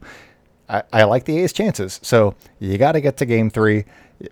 I, 0.68 0.82
I 0.92 1.04
like 1.04 1.24
the 1.24 1.38
A's 1.38 1.52
chances. 1.52 2.00
So 2.02 2.34
you 2.58 2.78
got 2.78 2.92
to 2.92 3.00
get 3.00 3.16
to 3.18 3.26
game 3.26 3.50
three. 3.50 3.84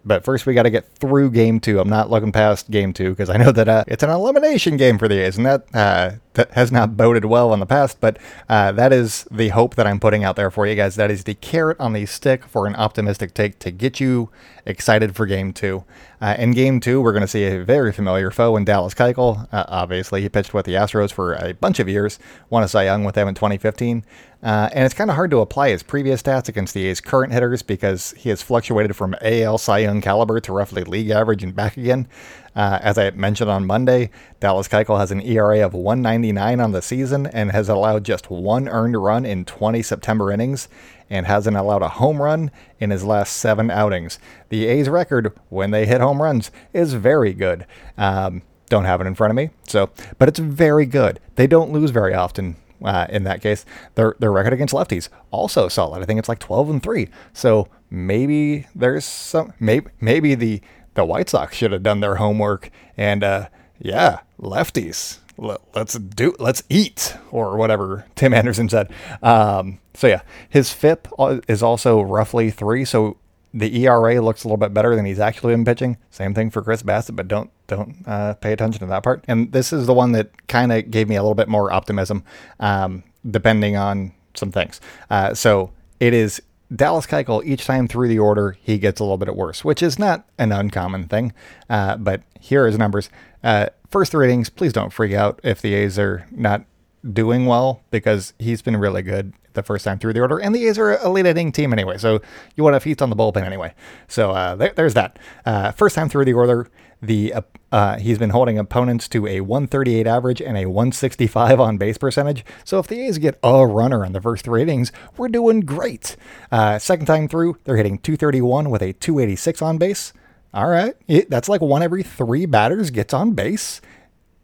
But 0.05 0.25
first, 0.25 0.47
we 0.47 0.55
got 0.55 0.62
to 0.62 0.71
get 0.71 0.87
through 0.97 1.33
game 1.33 1.61
two. 1.61 1.81
I'm 1.81 1.89
not 1.89 2.09
looking 2.09 2.33
past 2.33 2.71
game 2.71 2.93
two 2.93 3.11
because 3.11 3.29
I 3.29 3.37
know 3.37 3.53
that 3.53 3.69
uh, 3.69 3.85
it's 3.89 4.03
an 4.03 4.11
elimination 4.11 4.77
game 4.77 4.99
for 4.99 5.09
the 5.09 5.19
A's, 5.19 5.37
and 5.37 5.45
that 5.45 5.67
uh, 5.75 6.12
that 6.35 6.51
has 6.53 6.73
not 6.73 6.97
boded 6.97 7.25
well 7.25 7.53
in 7.53 7.61
the 7.61 7.67
past. 7.67 8.01
But 8.01 8.19
uh, 8.49 8.73
that 8.73 8.93
is 8.93 9.27
the 9.31 9.49
hope 9.51 9.75
that 9.75 9.87
I'm 9.87 10.01
putting 10.01 10.25
out 10.25 10.37
there 10.37 10.51
for 10.51 10.67
you 10.67 10.75
guys. 10.75 10.97
That 10.97 11.11
is 11.11 11.25
the 11.25 11.35
carrot 11.35 11.79
on 11.81 11.93
the 11.93 12.07
stick 12.07 12.45
for 12.47 12.67
an 12.67 12.75
optimistic 12.77 13.35
take 13.35 13.59
to 13.61 13.71
get 13.71 14.01
you 14.01 14.31
excited 14.65 15.15
for 15.17 15.27
game 15.27 15.53
two. 15.53 15.85
Uh, 16.21 16.37
in 16.39 16.53
game 16.53 16.79
two, 16.81 17.01
we're 17.01 17.12
going 17.12 17.23
to 17.23 17.29
see 17.29 17.45
a 17.45 17.65
very 17.65 17.93
familiar 17.93 18.31
foe 18.31 18.57
in 18.57 18.65
Dallas 18.65 18.95
Keuchel. 18.95 19.49
Uh, 19.53 19.65
obviously, 19.69 20.23
he 20.23 20.29
pitched 20.29 20.55
with 20.55 20.67
the 20.67 20.75
Astros 20.75 21.12
for 21.12 21.35
a 21.35 21.53
bunch 21.55 21.81
of 21.81 21.89
years, 21.89 22.19
won 22.49 22.62
a 22.62 22.69
Cy 22.69 22.85
Young 22.85 23.05
with 23.05 23.15
them 23.15 23.29
in 23.29 23.35
2015. 23.35 24.05
Uh, 24.43 24.69
and 24.73 24.85
it's 24.85 24.95
kind 24.95 25.09
of 25.09 25.15
hard 25.15 25.31
to 25.31 25.39
apply 25.39 25.71
his 25.71 25.85
previous 25.85 26.21
stats 26.21 26.49
against 26.49 26.75
the 26.75 26.87
A's 26.87 27.01
current 27.01 27.33
hitters 27.33 27.62
because 27.62 28.12
he 28.17 28.29
has 28.29 28.43
fluctuated 28.43 28.97
from 28.97 29.15
AL 29.23 29.59
Cy 29.59 29.79
Young 29.79 30.01
caliber 30.01 30.41
to 30.41 30.53
roughly 30.53 30.83
league 30.83 31.11
average 31.11 31.45
and 31.45 31.55
back 31.55 31.77
again. 31.77 32.09
Uh, 32.55 32.79
as 32.83 32.99
I 32.99 33.11
mentioned 33.11 33.51
on 33.51 33.67
Monday, 33.67 34.11
Dallas 34.41 34.69
Keuchel 34.69 34.99
has 34.99 35.11
an 35.11 35.23
ERA 35.23 35.65
of 35.65 35.73
199 35.75 36.61
on 36.61 36.73
the 36.73 36.83
season 36.83 37.27
and 37.27 37.51
has 37.53 37.69
allowed 37.69 38.05
just 38.05 38.31
one 38.31 38.69
earned 38.69 39.03
run 39.03 39.25
in 39.25 39.45
20 39.45 39.83
September 39.83 40.31
innings 40.31 40.69
and 41.09 41.27
hasn't 41.27 41.57
allowed 41.57 41.83
a 41.83 41.89
home 41.89 42.21
run 42.21 42.51
in 42.79 42.91
his 42.91 43.05
last 43.05 43.37
seven 43.37 43.71
outings. 43.71 44.19
The 44.51 44.67
A's 44.67 44.89
record 44.89 45.39
when 45.49 45.71
they 45.71 45.87
hit 45.87 46.01
home 46.01 46.21
runs 46.21 46.51
is 46.73 46.95
very 46.95 47.33
good. 47.33 47.67
Um, 47.97 48.43
don't 48.69 48.87
have 48.87 49.03
it 49.03 49.07
in 49.07 49.15
front 49.15 49.31
of 49.31 49.37
me, 49.37 49.51
so 49.67 49.91
but 50.19 50.29
it's 50.29 50.39
very 50.39 50.87
good. 50.87 51.21
They 51.37 51.47
don't 51.47 51.73
lose 51.73 51.91
very 51.91 52.15
often. 52.15 52.57
Uh, 52.83 53.07
in 53.11 53.23
that 53.25 53.41
case, 53.43 53.65
their 53.95 54.17
their 54.19 54.33
record 54.33 54.55
against 54.55 54.75
lefties 54.75 55.09
also 55.31 55.69
solid. 55.69 56.03
I 56.03 56.07
think 56.07 56.19
it's 56.19 56.29
like 56.29 56.41
12 56.41 56.71
and 56.71 56.83
three. 56.83 57.09
So 57.33 57.69
maybe 57.91 58.67
there's 58.75 59.05
some 59.05 59.53
maybe 59.61 59.91
maybe 60.01 60.35
the 60.35 60.63
the 60.95 61.05
White 61.05 61.29
Sox 61.29 61.57
should 61.57 61.73
have 61.73 61.83
done 61.83 62.01
their 62.01 62.17
homework 62.17 62.71
and 62.97 63.25
uh, 63.25 63.49
yeah, 63.79 64.21
lefties. 64.41 65.19
Let's 65.39 65.95
do 65.95 66.35
let's 66.39 66.63
eat 66.69 67.17
or 67.31 67.57
whatever 67.57 68.07
Tim 68.15 68.35
Anderson 68.35 68.69
said. 68.69 68.93
Um, 69.23 69.81
so 69.95 70.07
yeah, 70.07 70.23
his 70.49 70.73
FIP 70.73 71.09
uh, 71.19 71.41
is 71.49 71.63
also 71.63 72.01
roughly 72.01 72.51
three. 72.51 72.85
So 72.85 73.17
the 73.55 73.85
ERA 73.85 74.21
looks 74.21 74.45
a 74.45 74.49
little 74.49 74.57
bit 74.57 74.73
better 74.73 74.95
than 74.97 75.05
he's 75.05 75.19
actually 75.19 75.55
been 75.55 75.65
pitching. 75.65 75.97
Same 76.11 76.35
thing 76.35 76.51
for 76.51 76.63
Chris 76.63 76.83
Bassitt, 76.83 77.17
but 77.17 77.29
don't 77.29 77.51
don't 77.67 77.97
uh, 78.07 78.35
pay 78.35 78.53
attention 78.53 78.81
to 78.81 78.87
that 78.87 79.03
part. 79.03 79.25
And 79.27 79.53
this 79.53 79.73
is 79.73 79.87
the 79.87 79.95
one 79.95 80.13
that 80.13 80.47
kind 80.49 80.73
of 80.73 80.91
gave 80.91 81.09
me 81.09 81.17
a 81.17 81.23
little 81.23 81.35
bit 81.35 81.49
more 81.49 81.73
optimism, 81.73 82.25
um, 82.61 83.03
depending 83.29 83.77
on 83.77 84.13
some 84.35 84.53
things. 84.53 84.81
Uh, 85.11 85.35
so 85.35 85.73
it 86.01 86.15
is 86.15 86.41
Dallas 86.75 87.07
Keuchel. 87.07 87.45
Each 87.45 87.67
time 87.67 87.88
through 87.88 88.09
the 88.09 88.19
order, 88.19 88.57
he 88.61 88.79
gets 88.79 89.00
a 89.00 89.05
little 89.05 89.19
bit 89.19 89.35
worse, 89.37 89.64
which 89.64 89.83
is 89.83 89.99
not 89.99 90.26
an 90.38 90.52
uncommon 90.52 91.09
thing. 91.09 91.33
Uh, 91.69 91.97
but 91.97 92.23
here 92.41 92.64
are 92.64 92.67
his 92.67 92.79
numbers. 92.79 93.11
Uh, 93.43 93.67
first 93.91 94.14
ratings, 94.14 94.49
please 94.49 94.73
don't 94.73 94.93
freak 94.93 95.12
out 95.12 95.41
if 95.43 95.61
the 95.61 95.75
A's 95.75 95.99
are 95.99 96.26
not 96.31 96.64
doing 97.11 97.47
well 97.47 97.83
because 97.91 98.33
he's 98.38 98.62
been 98.62 98.76
really 98.76 99.02
good 99.02 99.33
the 99.55 99.62
first 99.62 99.85
time 99.85 99.99
through 99.99 100.14
the 100.14 100.21
order, 100.21 100.38
and 100.38 100.55
the 100.55 100.67
A's 100.67 100.79
are 100.79 100.97
a 100.99 101.09
lead 101.09 101.26
hitting 101.26 101.52
team 101.52 101.73
anyway, 101.73 101.99
so 101.99 102.23
you 102.57 102.64
want 102.64 102.75
to 102.75 102.81
feast 102.81 103.02
on 103.02 103.11
the 103.11 103.17
bullpen 103.17 103.43
anyway. 103.43 103.75
So 104.09 104.31
uh, 104.31 104.55
there, 104.55 104.73
there's 104.75 104.95
that. 104.95 105.19
Uh, 105.45 105.73
first 105.73 105.95
time 105.95 106.09
through 106.09 106.25
the 106.25 106.33
order, 106.33 106.69
the 107.03 107.35
uh, 107.35 107.43
uh 107.71 107.99
he's 107.99 108.19
been 108.19 108.31
holding 108.31 108.59
opponents 108.59 109.09
to 109.09 109.27
a 109.27 109.41
138 109.41 110.07
average 110.07 110.41
and 110.41 110.57
a 110.57 110.67
165 110.67 111.61
on 111.61 111.77
base 111.77 111.99
percentage. 111.99 112.45
So 112.65 112.79
if 112.79 112.87
the 112.87 113.01
A's 113.01 113.19
get 113.19 113.39
a 113.43 113.67
runner 113.67 114.05
in 114.05 114.13
the 114.13 114.21
first 114.21 114.45
three 114.45 114.63
innings, 114.63 114.93
we're 115.17 115.29
doing 115.29 115.61
great. 115.61 116.17
Uh, 116.51 116.79
second 116.79 117.07
time 117.07 117.29
through, 117.29 117.59
they're 117.65 117.77
hitting 117.77 117.99
231 117.99 118.71
with 118.71 118.83
a 118.83 118.93
286 118.95 119.61
on 119.63 119.79
base. 119.79 120.13
All 120.55 120.69
right, 120.69 120.95
it, 121.09 121.31
that's 121.31 121.49
like 121.49 121.63
one 121.63 121.83
every 121.83 122.03
three 122.03 122.47
batters 122.47 122.91
gets 122.91 123.13
on 123.15 123.33
base 123.33 123.81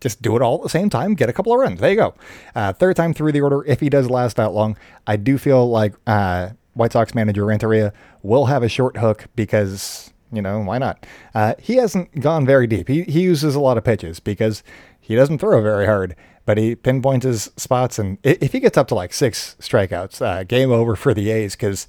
just 0.01 0.23
do 0.23 0.37
it 0.37 0.43
all 0.43 0.57
at 0.57 0.63
the 0.63 0.69
same 0.69 0.91
time, 0.91 1.15
get 1.15 1.29
a 1.29 1.33
couple 1.33 1.53
of 1.53 1.61
runs. 1.61 1.81
There 1.81 1.91
you 1.91 1.97
go. 1.97 2.15
Uh, 2.55 2.73
third 2.73 2.97
time 2.97 3.13
through 3.13 3.33
the 3.33 3.41
order, 3.41 3.65
if 3.65 3.81
he 3.81 3.89
does 3.89 4.09
last 4.09 4.37
that 4.37 4.53
long, 4.53 4.77
I 5.07 5.17
do 5.17 5.39
feel 5.39 5.69
like 5.69 5.95
uh, 6.07 6.51
White 6.75 6.93
Sox 6.93 7.15
manager 7.15 7.45
Renteria 7.45 7.93
will 8.23 8.47
have 8.47 8.63
a 8.63 8.69
short 8.69 8.97
hook 8.97 9.27
because, 9.35 10.13
you 10.33 10.43
know, 10.43 10.61
why 10.61 10.79
not? 10.79 11.07
Uh, 11.35 11.55
he 11.59 11.77
hasn't 11.77 12.21
gone 12.21 12.47
very 12.47 12.67
deep. 12.67 12.89
He, 12.89 13.03
he 13.03 13.23
uses 13.23 13.55
a 13.55 13.61
lot 13.61 13.79
of 13.79 13.85
pitches 13.85 14.21
because 14.21 14.63
he 15.01 15.15
doesn't 15.15 15.39
throw 15.39 15.63
very 15.63 15.87
hard, 15.87 16.15
but 16.45 16.59
he 16.59 16.75
pinpoints 16.75 17.25
his 17.25 17.51
spots. 17.57 17.99
And 17.99 18.19
if 18.23 18.53
he 18.53 18.61
gets 18.61 18.77
up 18.77 18.89
to 18.89 18.95
like 18.95 19.13
six 19.13 19.57
strikeouts, 19.61 20.21
uh, 20.21 20.45
game 20.45 20.71
over 20.71 20.97
for 20.97 21.15
the 21.15 21.31
A's 21.31 21.55
because 21.55 21.89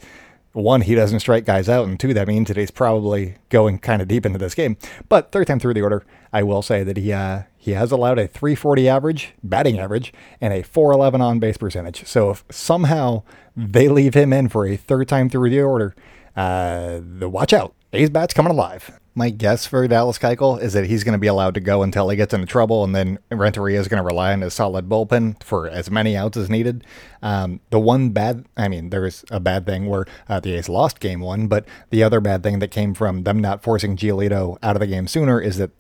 one, 0.54 0.82
he 0.82 0.96
doesn't 0.96 1.20
strike 1.20 1.46
guys 1.46 1.70
out, 1.70 1.88
and 1.88 2.00
two, 2.00 2.14
that 2.14 2.28
means 2.28 2.48
that 2.48 2.58
he's 2.58 2.72
probably 2.72 3.36
going 3.50 3.78
kind 3.80 4.02
of 4.02 4.08
deep 4.08 4.26
into 4.26 4.40
this 4.40 4.56
game. 4.56 4.78
But 5.08 5.32
third 5.32 5.48
time 5.48 5.60
through 5.60 5.76
the 5.76 5.82
order, 5.82 6.04
I 6.34 6.44
will 6.44 6.62
say 6.62 6.84
that 6.84 6.98
he 6.98 7.14
uh, 7.14 7.44
he 7.58 7.72
has 7.72 7.92
allowed 7.92 8.20
a 8.20 8.28
340 8.28 8.90
average, 8.90 9.34
batting 9.44 9.80
average, 9.80 10.14
and 10.42 10.54
a 10.54 10.64
411 10.64 11.22
on 11.22 11.40
base 11.40 11.58
percentage. 11.58 12.06
So 12.06 12.32
if 12.32 12.44
somehow 12.50 13.24
they 13.56 13.90
leave 13.90 14.14
him 14.14 14.34
in 14.34 14.50
for 14.50 14.66
a 14.66 14.76
third 14.76 15.08
time 15.08 15.30
through 15.30 15.50
the 15.50 15.62
order, 15.62 15.94
uh, 16.36 17.00
the 17.02 17.30
watch 17.30 17.54
out. 17.54 17.76
A's 17.92 18.12
bat's 18.12 18.36
coming 18.36 18.52
alive. 18.52 19.00
My 19.16 19.32
guess 19.32 19.66
for 19.66 19.88
Dallas 19.88 20.20
Keuchel 20.20 20.62
is 20.62 20.74
that 20.74 20.86
he's 20.86 21.04
going 21.04 21.14
to 21.14 21.20
be 21.20 21.28
allowed 21.28 21.56
to 21.56 21.60
go 21.60 21.82
until 21.82 22.08
he 22.08 22.16
gets 22.16 22.36
into 22.36 22.46
trouble, 22.46 22.84
and 22.84 22.96
then 22.96 23.18
Renteria 23.32 23.80
is 23.80 23.88
going 23.88 24.02
to 24.02 24.06
rely 24.06 24.32
on 24.32 24.42
his 24.42 24.54
solid 24.54 24.88
bullpen 24.88 25.42
for 25.44 25.68
as 25.68 25.90
many 25.90 26.16
outs 26.16 26.38
as 26.38 26.52
needed. 26.52 26.86
Um, 27.24 27.62
the 27.72 27.80
one 27.80 28.12
bad, 28.12 28.46
I 28.56 28.68
mean, 28.68 28.92
there's 28.92 29.26
a 29.32 29.40
bad 29.40 29.66
thing 29.66 29.88
where 29.88 30.06
uh, 30.28 30.40
the 30.40 30.54
A's 30.54 30.70
lost 30.70 31.00
game 31.00 31.20
one, 31.20 31.48
but 31.48 31.66
the 31.90 32.04
other 32.04 32.22
bad 32.22 32.44
thing 32.44 32.60
that 32.60 32.70
came 32.70 32.94
from 32.94 33.24
them 33.24 33.40
not 33.40 33.64
forcing 33.64 33.98
Giolito 33.98 34.60
out 34.62 34.76
of 34.76 34.82
the 34.82 34.88
game 34.88 35.08
sooner 35.08 35.42
is 35.42 35.58
that 35.58 35.72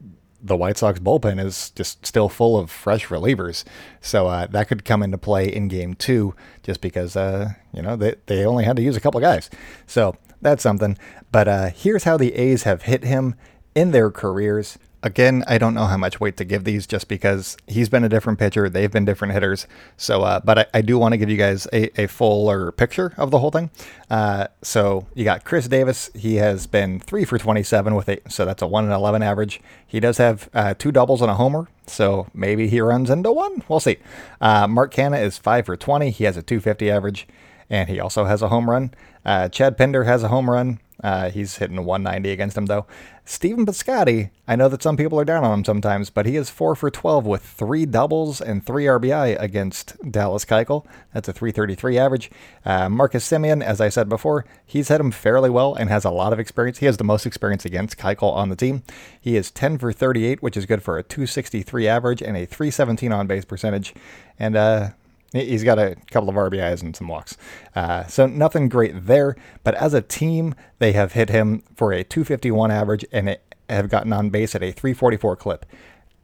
the 0.42 0.58
White 0.58 0.78
Sox 0.78 1.00
bullpen 1.00 1.40
is 1.44 1.70
just 1.72 2.06
still 2.06 2.28
full 2.28 2.58
of 2.58 2.72
fresh 2.72 3.08
relievers. 3.08 3.64
So 4.02 4.28
uh, 4.28 4.48
that 4.48 4.68
could 4.68 4.84
come 4.84 5.04
into 5.04 5.18
play 5.18 5.48
in 5.48 5.68
game 5.68 5.94
two 5.94 6.34
just 6.64 6.82
because, 6.82 7.16
uh, 7.16 7.52
you 7.72 7.84
know, 7.84 7.96
they, 7.96 8.16
they 8.26 8.46
only 8.46 8.64
had 8.64 8.78
to 8.78 8.82
use 8.82 8.98
a 8.98 9.02
couple 9.02 9.20
guys. 9.22 9.50
So 9.86 10.16
that's 10.42 10.64
something. 10.64 10.98
But 11.32 11.48
uh, 11.48 11.70
here's 11.70 12.04
how 12.04 12.18
the 12.18 12.34
A's 12.36 12.64
have 12.64 12.84
hit 12.84 13.04
him 13.04 13.36
in 13.76 13.92
their 13.92 14.12
careers. 14.12 14.78
Again, 15.02 15.46
I 15.48 15.58
don't 15.58 15.74
know 15.74 15.86
how 15.86 15.96
much 15.96 16.20
weight 16.20 16.36
to 16.38 16.44
give 16.44 16.66
these 16.66 16.86
just 16.86 17.08
because 17.08 17.56
he's 17.68 17.88
been 17.88 18.04
a 18.04 18.10
different 18.10 18.38
pitcher. 18.38 18.68
They've 18.70 18.92
been 18.92 19.06
different 19.06 19.34
hitters. 19.34 19.66
So, 19.96 20.24
uh, 20.24 20.42
but 20.44 20.60
I, 20.60 20.66
I, 20.74 20.82
do 20.82 20.98
want 20.98 21.14
to 21.14 21.18
give 21.18 21.30
you 21.30 21.38
guys 21.38 21.68
a, 21.72 22.02
a 22.02 22.08
fuller 22.08 22.74
picture 22.74 23.14
of 23.16 23.32
the 23.32 23.40
whole 23.40 23.50
thing. 23.50 23.70
Uh, 24.10 24.48
so 24.62 25.08
you 25.14 25.24
got 25.24 25.46
Khris 25.46 25.70
Davis. 25.70 26.10
He 26.14 26.36
has 26.36 26.68
been 26.68 27.00
three 27.00 27.24
for 27.24 27.38
27 27.38 27.96
with 27.96 28.10
a, 28.10 28.20
so 28.28 28.44
that's 28.44 28.62
a 28.62 28.68
one 28.68 28.84
and 28.84 28.92
11 28.92 29.24
average. 29.24 29.62
He 29.88 30.02
does 30.02 30.18
have 30.18 30.50
uh, 30.54 30.74
two 30.78 30.92
doubles 30.92 31.22
and 31.22 31.32
a 31.32 31.36
homer. 31.36 31.70
So 31.88 32.28
maybe 32.34 32.68
he 32.68 32.82
runs 32.82 33.10
into 33.10 33.32
one. 33.32 33.64
We'll 33.70 33.80
see. 33.80 34.00
Uh, 34.42 34.68
Mark 34.68 34.94
Canha 34.94 35.22
is 35.24 35.38
five 35.38 35.66
for 35.66 35.78
20. 35.78 36.10
He 36.12 36.26
has 36.26 36.36
a 36.36 36.44
250 36.44 36.92
average 36.92 37.26
and 37.70 37.90
he 37.90 38.00
also 38.00 38.26
has 38.26 38.42
a 38.42 38.50
home 38.50 38.70
run. 38.70 38.94
Uh, 39.26 39.50
Chad 39.50 39.78
Pinder 39.78 40.06
has 40.06 40.24
a 40.24 40.30
home 40.30 40.50
run. 40.50 40.80
Uh, 41.02 41.30
he's 41.30 41.58
hitting 41.58 41.86
190 41.86 42.30
against 42.32 42.58
him, 42.58 42.66
though. 42.66 42.86
Stephen 43.24 43.66
Piscotty, 43.66 44.32
I 44.48 44.56
know 44.56 44.68
that 44.70 44.82
some 44.82 44.98
people 44.98 45.20
are 45.20 45.24
down 45.24 45.44
on 45.44 45.60
him 45.60 45.64
sometimes, 45.64 46.10
but 46.10 46.26
he 46.26 46.36
is 46.36 46.50
4 46.50 46.76
for 46.76 46.90
12 46.90 47.26
with 47.28 47.44
three 47.44 47.86
doubles 47.86 48.42
and 48.42 48.66
three 48.66 48.86
RBI 48.86 49.40
against 49.40 49.96
Dallas 50.12 50.46
Keuchel. 50.46 50.84
That's 51.14 51.30
a 51.30 51.34
333 51.34 51.98
average. 51.98 52.32
Uh, 52.66 52.90
Marcus 52.90 53.30
Semien, 53.30 53.64
as 53.64 53.80
I 53.80 53.90
said 53.90 54.10
before, 54.10 54.46
he's 54.66 54.88
hit 54.88 55.00
him 55.00 55.12
fairly 55.12 55.50
well 55.50 55.76
and 55.76 55.90
has 55.90 56.06
a 56.06 56.10
lot 56.10 56.34
of 56.34 56.40
experience. 56.40 56.80
He 56.80 56.88
has 56.88 56.98
the 56.98 57.04
most 57.04 57.26
experience 57.26 57.66
against 57.66 57.98
Keuchel 57.98 58.34
on 58.34 58.50
the 58.50 58.56
team. 58.56 58.82
He 59.22 59.38
is 59.38 59.52
10 59.52 59.78
for 59.78 59.94
38, 59.94 60.42
which 60.42 60.58
is 60.58 60.66
good 60.66 60.82
for 60.82 60.98
a 60.98 61.04
263 61.04 61.88
average 61.88 62.24
and 62.24 62.36
a 62.36 62.46
317 62.48 63.12
on 63.12 63.28
base 63.28 63.46
percentage. 63.46 63.94
And 64.40 64.56
uh, 64.56 64.90
He's 65.32 65.64
got 65.64 65.78
a 65.78 65.96
couple 66.10 66.30
of 66.30 66.36
RBIs 66.36 66.82
and 66.82 66.96
some 66.96 67.08
walks. 67.08 67.38
Uh, 67.76 68.06
so 68.08 68.26
nothing 68.26 68.68
great 68.68 69.06
there. 69.06 69.36
But 69.64 69.76
as 69.76 69.94
a 69.94 70.02
team, 70.02 70.56
they 70.80 70.94
have 70.94 71.14
hit 71.14 71.30
him 71.30 71.64
for 71.76 71.94
a 71.94 72.04
251 72.04 72.72
average 72.72 73.06
and 73.12 73.38
have 73.70 73.90
gotten 73.90 74.12
on 74.12 74.32
base 74.32 74.56
at 74.56 74.64
a 74.64 74.72
344 74.72 75.36
clip. 75.36 75.66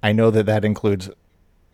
I 0.01 0.11
know 0.11 0.31
that 0.31 0.47
that 0.47 0.65
includes 0.65 1.09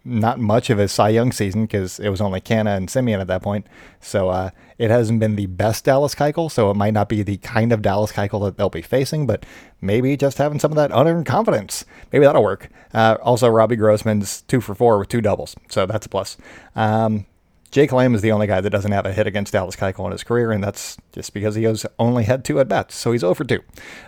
not 0.04 0.40
much 0.40 0.70
of 0.70 0.80
his 0.80 0.92
Cy 0.92 1.10
Young 1.10 1.32
season 1.32 1.66
because 1.66 2.00
it 2.00 2.10
was 2.10 2.22
only 2.22 2.42
Canha 2.42 2.76
and 2.76 2.88
Semien 2.88 3.20
at 3.22 3.28
that 3.28 3.44
point. 3.44 3.68
So 4.00 4.30
uh, 4.30 4.50
it 4.78 4.90
hasn't 4.90 5.20
been 5.20 5.36
the 5.36 5.46
best 5.46 5.86
Dallas 5.86 6.16
Keuchel, 6.16 6.50
so 6.50 6.72
it 6.72 6.76
might 6.76 6.94
not 6.94 7.08
be 7.08 7.22
the 7.22 7.38
kind 7.38 7.72
of 7.72 7.82
Dallas 7.82 8.12
Keuchel 8.12 8.44
that 8.46 8.58
they'll 8.58 8.70
be 8.70 8.82
facing, 8.82 9.28
but 9.28 9.46
maybe 9.80 10.18
just 10.18 10.40
having 10.40 10.60
some 10.60 10.72
of 10.72 10.76
that 10.78 10.92
unearned 10.92 11.28
confidence. 11.28 11.86
Maybe 12.12 12.26
that'll 12.26 12.44
work. 12.44 12.70
Uh, 12.94 13.18
also, 13.22 13.48
Robbie 13.48 13.76
Grossman's 13.76 14.42
two 14.44 14.60
for 14.60 14.74
four 14.74 14.98
with 14.98 15.10
two 15.10 15.22
doubles, 15.22 15.56
so 15.70 15.86
that's 15.86 16.08
a 16.08 16.10
plus. 16.10 16.36
Um, 16.76 17.28
Jake 17.70 17.94
Lamb 17.94 18.16
is 18.16 18.22
the 18.22 18.32
only 18.32 18.48
guy 18.48 18.60
that 18.60 18.70
doesn't 18.70 18.92
have 18.92 19.06
a 19.06 19.14
hit 19.14 19.28
against 19.28 19.54
Dallas 19.54 19.76
Keuchel 19.76 20.06
in 20.06 20.12
his 20.12 20.24
career, 20.24 20.52
and 20.52 20.64
that's 20.64 20.98
just 21.14 21.34
because 21.34 21.56
he 21.56 21.64
has 21.64 21.86
only 22.00 22.24
had 22.24 22.44
two 22.44 22.60
at 22.60 22.68
bats, 22.68 22.96
so 22.96 23.12
he's 23.12 23.24
over 23.24 23.44
2. 23.44 23.60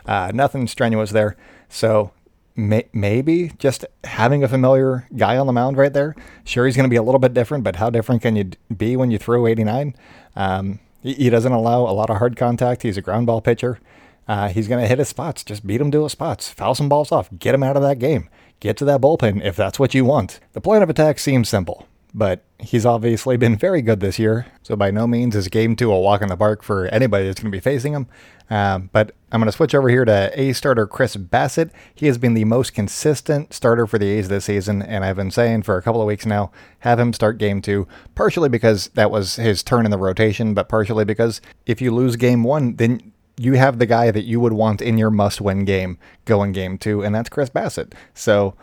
Uh, 0.06 0.32
nothing 0.34 0.68
strenuous 0.68 1.12
there. 1.12 1.38
So 1.70 2.12
may- 2.56 2.88
maybe 2.94 3.52
just 3.58 3.86
having 4.04 4.44
a 4.44 4.48
familiar 4.48 5.08
guy 5.16 5.38
on 5.38 5.48
the 5.48 5.54
mound 5.54 5.78
right 5.78 5.94
there. 5.94 6.16
Sure, 6.44 6.66
he's 6.66 6.76
going 6.76 6.88
to 6.88 6.90
be 6.90 6.96
a 6.98 7.04
little 7.04 7.20
bit 7.20 7.34
different, 7.34 7.64
but 7.64 7.78
how 7.78 7.90
different 7.90 8.22
can 8.22 8.36
you 8.36 8.52
be 8.76 8.96
when 8.96 9.12
you 9.12 9.18
throw 9.18 9.48
89? 9.48 9.96
Um, 10.36 10.80
he, 11.02 11.14
he, 11.14 11.30
doesn't 11.30 11.52
allow 11.52 11.82
a 11.82 11.94
lot 11.94 12.10
of 12.10 12.18
hard 12.18 12.36
contact. 12.36 12.84
He's 12.84 12.98
a 12.98 13.02
ground 13.02 13.28
ball 13.28 13.42
pitcher. 13.42 13.80
Uh, 14.28 14.48
he's 14.48 14.68
going 14.68 14.82
to 14.82 14.88
hit 14.88 15.00
his 15.00 15.10
spots. 15.10 15.44
Just 15.44 15.68
beat 15.68 15.82
him 15.82 15.92
to 15.92 16.04
his 16.04 16.14
spots. 16.14 16.50
Foul 16.50 16.76
some 16.76 16.90
balls 16.90 17.12
off. 17.12 17.30
Get 17.38 17.54
him 17.54 17.64
out 17.64 17.76
of 17.76 17.84
that 17.84 18.00
game. 18.00 18.30
Get 18.60 18.78
to 18.78 18.86
that 18.86 19.02
bullpen 19.02 19.44
if 19.44 19.56
that's 19.56 19.80
what 19.80 19.94
you 19.94 20.06
want. 20.06 20.40
The 20.54 20.62
plan 20.62 20.82
of 20.82 20.90
attack 20.90 21.20
seems 21.20 21.50
simple 21.50 21.88
but 22.14 22.44
he's 22.60 22.86
obviously 22.86 23.38
been 23.38 23.58
very 23.58 23.82
good 23.82 24.00
this 24.00 24.20
year. 24.20 24.46
So 24.62 24.76
by 24.76 24.92
no 24.92 25.08
means 25.08 25.36
is 25.36 25.48
game 25.48 25.76
two 25.76 25.92
a 25.92 26.00
walk 26.00 26.22
in 26.22 26.28
the 26.28 26.38
park 26.38 26.64
for 26.64 26.86
anybody 26.88 27.26
that's 27.26 27.40
going 27.42 27.52
to 27.52 27.56
be 27.56 27.62
facing 27.62 27.94
him. 27.94 28.08
Um, 28.50 28.90
but 28.92 29.16
I'm 29.32 29.40
going 29.40 29.48
to 29.48 29.56
switch 29.56 29.74
over 29.74 29.90
here 29.90 30.06
to 30.06 30.32
A 30.40 30.54
starter 30.54 30.86
Chris 30.86 31.16
Bassitt. 31.16 31.72
He 31.96 32.06
has 32.08 32.18
been 32.18 32.36
the 32.36 32.46
most 32.46 32.74
consistent 32.74 33.54
starter 33.54 33.88
for 33.88 33.98
the 33.98 34.10
A's 34.10 34.28
this 34.28 34.46
season, 34.46 34.82
and 34.82 35.04
I've 35.04 35.16
been 35.16 35.32
saying 35.32 35.64
for 35.64 35.78
a 35.78 35.82
couple 35.82 36.02
of 36.02 36.08
weeks 36.08 36.26
now, 36.26 36.52
have 36.80 37.00
him 37.00 37.14
start 37.14 37.38
game 37.38 37.62
two, 37.62 37.88
partially 38.16 38.50
because 38.50 38.88
that 38.94 39.10
was 39.10 39.38
his 39.38 39.64
turn 39.64 39.86
in 39.86 39.92
the 39.92 39.98
rotation, 39.98 40.54
but 40.54 40.70
partially 40.70 41.06
because 41.06 41.42
if 41.66 41.82
you 41.82 41.92
lose 41.92 42.16
game 42.16 42.44
one, 42.44 42.76
then 42.76 43.14
you 43.38 43.54
have 43.54 43.80
the 43.80 43.88
guy 43.88 44.12
that 44.12 44.26
you 44.26 44.40
would 44.40 44.54
want 44.54 44.82
in 44.82 44.98
your 44.98 45.10
must-win 45.10 45.66
game 45.66 45.98
going 46.26 46.52
game 46.52 46.78
two, 46.78 47.04
and 47.04 47.16
that's 47.16 47.30
Chris 47.30 47.50
Bassitt. 47.50 47.94
So 48.14 48.56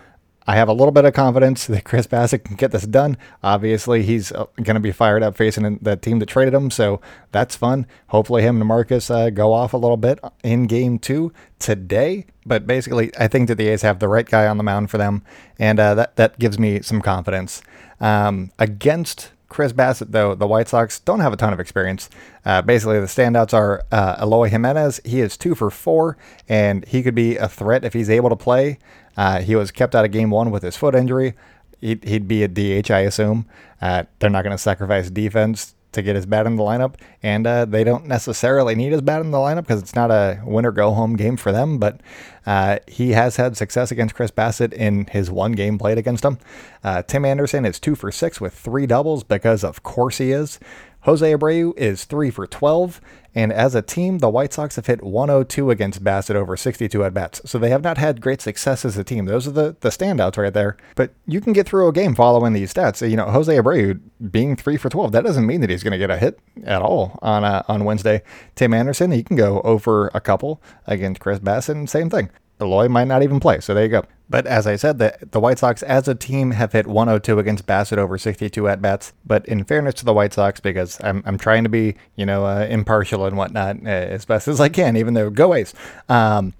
I 0.51 0.55
have 0.57 0.69
a 0.69 0.73
little 0.73 0.91
bit 0.91 1.05
of 1.05 1.15
confidence 1.15 1.69
that 1.69 1.85
Chris 1.85 2.09
Bassitt 2.09 2.43
can 2.43 2.57
get 2.57 2.73
this 2.73 2.83
done. 2.83 3.17
Obviously, 3.41 4.03
he's 4.03 4.33
uh, 4.33 4.47
going 4.57 4.75
to 4.75 4.81
be 4.81 4.91
fired 4.91 5.23
up 5.23 5.37
facing 5.37 5.79
the 5.81 5.95
team 5.95 6.19
that 6.19 6.27
traded 6.27 6.55
him, 6.55 6.73
so 6.73 7.01
that's 7.31 7.55
fun. 7.55 7.87
Hopefully, 8.09 8.43
him 8.43 8.61
and 8.61 8.67
Marcus 8.67 9.13
uh, 9.13 9.31
go 9.31 9.53
off 9.53 9.75
a 9.75 9.77
little 9.77 9.97
bit 9.97 10.19
in 10.43 10.67
game 10.67 10.99
two 10.99 11.33
today. 11.61 12.27
But 12.45 12.67
basically, 12.67 13.13
I 13.17 13.29
think 13.29 13.47
that 13.47 13.59
the 13.59 13.69
A's 13.69 13.83
have 13.83 14.01
the 14.01 14.09
right 14.09 14.27
guy 14.27 14.49
on 14.49 14.57
the 14.57 14.65
mound 14.65 14.91
for 14.91 14.99
them, 14.99 15.23
and 15.57 15.79
uh, 15.79 15.95
that 15.95 16.17
that 16.17 16.41
gives 16.41 16.59
me 16.59 16.83
some 16.83 17.01
confidence. 17.01 17.63
Um, 18.01 18.51
against 18.59 19.31
Chris 19.51 19.73
Bassitt, 19.73 20.11
though, 20.11 20.35
the 20.35 20.49
White 20.49 20.67
Sox 20.67 20.99
don't 20.99 21.21
have 21.21 21.33
a 21.33 21.37
ton 21.37 21.53
of 21.53 21.61
experience. 21.61 22.11
Uh, 22.45 22.61
basically, 22.61 22.99
the 22.99 23.07
standouts 23.07 23.55
are 23.55 23.85
uh, 23.93 24.17
Eloy 24.21 24.49
Jimenez. 24.49 25.01
He 25.05 25.21
is 25.21 25.37
two 25.37 25.55
for 25.55 25.71
four, 25.71 26.17
and 26.49 26.85
he 26.87 27.05
could 27.05 27.15
be 27.15 27.37
a 27.37 27.49
threat 27.49 27.85
if 27.85 27.93
he's 27.93 28.11
able 28.11 28.31
to 28.31 28.37
play. 28.37 28.79
Uh, 29.21 29.43
he 29.43 29.55
was 29.55 29.71
kept 29.71 29.95
out 29.95 30.07
of 30.07 30.11
game 30.11 30.31
one 30.31 30.51
with 30.51 30.63
his 30.63 30.79
foot 30.79 30.95
injury. 30.95 31.35
He'd, 31.79 32.03
he'd 32.05 32.27
be 32.27 32.43
a 32.43 32.49
DH, 32.49 32.91
I 32.91 33.01
assume. 33.01 33.45
Uh, 33.79 34.05
they're 34.19 34.31
not 34.31 34.45
going 34.45 34.57
to 34.57 34.63
sacrifice 34.63 35.11
defense 35.11 35.75
to 35.93 36.01
get 36.01 36.17
his 36.17 36.25
bat 36.25 36.47
in 36.47 36.57
the 36.57 36.63
lineup, 36.63 36.95
and 37.23 37.47
uh, 37.47 37.67
they 37.67 37.85
don't 37.85 38.07
necessarily 38.07 38.75
need 38.75 38.93
his 38.93 39.03
bat 39.03 39.21
in 39.21 39.31
the 39.31 39.37
lineup 39.37 39.63
because 39.67 39.83
it's 39.83 39.95
not 39.95 40.11
a 40.11 40.41
win 40.47 40.65
or 40.65 40.73
go 40.73 40.93
home 40.93 41.17
game 41.17 41.37
for 41.37 41.53
them. 41.53 41.77
But 41.77 42.01
uh, 42.47 42.79
he 42.89 43.11
has 43.11 43.37
had 43.37 43.59
success 43.59 43.91
against 43.91 44.15
Chris 44.15 44.31
Bassitt 44.31 44.73
in 44.73 45.05
his 45.07 45.31
one 45.31 45.53
game 45.53 45.77
played 45.77 45.99
against 45.99 46.25
him. 46.25 46.39
Uh, 46.83 47.03
Tim 47.03 47.27
Anderson 47.27 47.67
is 47.67 47.79
two 47.79 47.95
for 47.95 48.11
six 48.11 48.41
with 48.41 48.55
three 48.55 48.87
doubles 48.87 49.23
because, 49.23 49.63
of 49.63 49.83
course, 49.83 50.17
he 50.17 50.33
is. 50.33 50.59
Jose 51.03 51.33
Abreu 51.33 51.77
is 51.79 52.05
3 52.05 52.31
for 52.31 52.47
12, 52.47 53.01
and 53.35 53.53
as 53.53 53.75
a 53.75 53.83
team, 53.83 54.19
the 54.19 54.29
White 54.29 54.53
Sox 54.53 54.77
have 54.77 54.87
hit 54.87 55.03
102 55.03 55.71
against 55.71 56.05
Bassitt 56.05 56.35
over 56.35 56.57
62 56.57 57.05
at 57.05 57.15
bats. 57.15 57.41
So 57.45 57.59
they 57.59 57.71
have 57.71 57.83
not 57.83 57.97
had 57.97 58.21
great 58.21 58.41
success 58.41 58.85
as 58.85 58.99
a 58.99 59.05
team. 59.05 59.25
Those 59.25 59.47
are 59.47 59.53
the, 59.53 59.77
the 59.81 59.89
standouts 59.89 60.37
right 60.37 60.53
there. 60.53 60.77
But 60.97 61.15
you 61.27 61.41
can 61.41 61.53
get 61.53 61.67
through 61.67 61.89
a 61.89 61.93
game 61.93 62.15
following 62.15 62.53
these 62.53 62.75
stats. 62.75 63.09
You 63.09 63.17
know, 63.17 63.31
Jose 63.31 63.55
Abreu 63.55 64.01
being 64.31 64.57
3 64.57 64.77
for 64.77 64.89
12, 64.89 65.13
that 65.13 65.25
doesn't 65.25 65.47
mean 65.47 65.61
that 65.61 65.71
he's 65.71 65.83
going 65.83 65.93
to 65.93 65.99
get 65.99 66.11
a 66.11 66.19
hit 66.19 66.39
at 66.65 66.83
all 66.83 67.19
on 67.23 67.45
uh, 67.45 67.63
on 67.69 67.85
Wednesday. 67.85 68.23
Tim 68.55 68.75
Anderson, 68.75 69.11
he 69.11 69.23
can 69.23 69.37
go 69.37 69.61
over 69.63 70.11
a 70.13 70.21
couple 70.21 70.61
against 70.87 71.21
Chris 71.21 71.39
Bassitt, 71.39 71.89
same 71.89 72.11
thing. 72.11 72.31
Eloy 72.61 72.89
might 72.89 73.09
not 73.09 73.23
even 73.23 73.41
play. 73.41 73.61
So 73.61 73.75
there 73.75 73.85
you 73.85 73.91
go. 73.91 74.05
But 74.29 74.47
as 74.47 74.67
I 74.67 74.77
said, 74.77 74.99
the, 74.99 75.17
the 75.31 75.41
White 75.41 75.59
Sox 75.59 75.83
as 75.83 76.07
a 76.07 76.15
team 76.15 76.53
have 76.53 76.73
hit 76.73 76.87
102 76.87 77.39
against 77.39 77.67
Bassitt 77.67 77.99
over 77.99 78.17
62 78.17 78.69
at 78.69 78.81
bats. 78.81 79.13
But 79.27 79.47
in 79.47 79.65
fairness 79.65 79.95
to 79.95 80.05
the 80.05 80.13
White 80.13 80.33
Sox, 80.33 80.61
because 80.61 81.03
I'm, 81.03 81.23
I'm 81.27 81.39
trying 81.39 81.65
to 81.65 81.71
be, 81.71 81.97
you 82.15 82.27
know, 82.27 82.45
uh, 82.45 82.67
impartial 82.71 83.27
and 83.27 83.37
whatnot 83.37 83.79
uh, 83.85 83.89
as 83.89 84.25
best 84.25 84.47
as 84.47 84.61
I 84.61 84.69
can, 84.69 84.97
even 84.97 85.15
though 85.15 85.31
go 85.31 85.55
A's. 85.55 85.75
Um, 86.09 86.55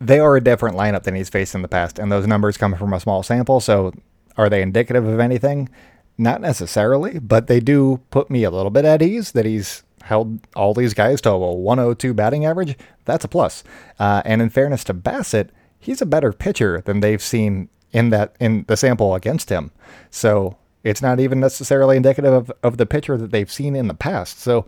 they 0.00 0.20
are 0.20 0.36
a 0.36 0.40
different 0.40 0.76
lineup 0.76 1.04
than 1.04 1.14
he's 1.14 1.28
faced 1.28 1.54
in 1.54 1.62
the 1.62 1.68
past, 1.68 1.98
and 1.98 2.12
those 2.12 2.26
numbers 2.26 2.56
come 2.56 2.74
from 2.74 2.92
a 2.92 3.00
small 3.00 3.22
sample. 3.22 3.60
So 3.60 3.92
are 4.36 4.48
they 4.48 4.62
indicative 4.62 5.06
of 5.06 5.18
anything? 5.18 5.68
Not 6.16 6.40
necessarily, 6.40 7.18
but 7.18 7.46
they 7.46 7.60
do 7.60 8.00
put 8.10 8.30
me 8.30 8.44
a 8.44 8.50
little 8.50 8.70
bit 8.70 8.84
at 8.84 9.02
ease 9.02 9.32
that 9.32 9.44
he's 9.44 9.82
held 10.08 10.40
all 10.56 10.72
these 10.72 10.94
guys 10.94 11.20
to 11.20 11.30
a 11.30 11.52
102 11.54 12.14
batting 12.14 12.46
average, 12.46 12.76
that's 13.04 13.24
a 13.24 13.28
plus. 13.28 13.62
Uh, 13.98 14.22
and 14.24 14.40
in 14.40 14.48
fairness 14.48 14.82
to 14.84 14.94
Bassitt, 14.94 15.50
he's 15.78 16.00
a 16.00 16.06
better 16.06 16.32
pitcher 16.32 16.82
than 16.84 17.00
they've 17.00 17.22
seen 17.22 17.68
in 17.92 18.10
that 18.10 18.34
in 18.40 18.64
the 18.68 18.76
sample 18.76 19.14
against 19.14 19.50
him. 19.50 19.70
So 20.10 20.56
it's 20.82 21.02
not 21.02 21.20
even 21.20 21.40
necessarily 21.40 21.96
indicative 21.96 22.32
of, 22.32 22.52
of 22.62 22.76
the 22.78 22.86
pitcher 22.86 23.16
that 23.18 23.30
they've 23.30 23.52
seen 23.52 23.76
in 23.76 23.88
the 23.88 23.94
past. 23.94 24.40
So 24.40 24.66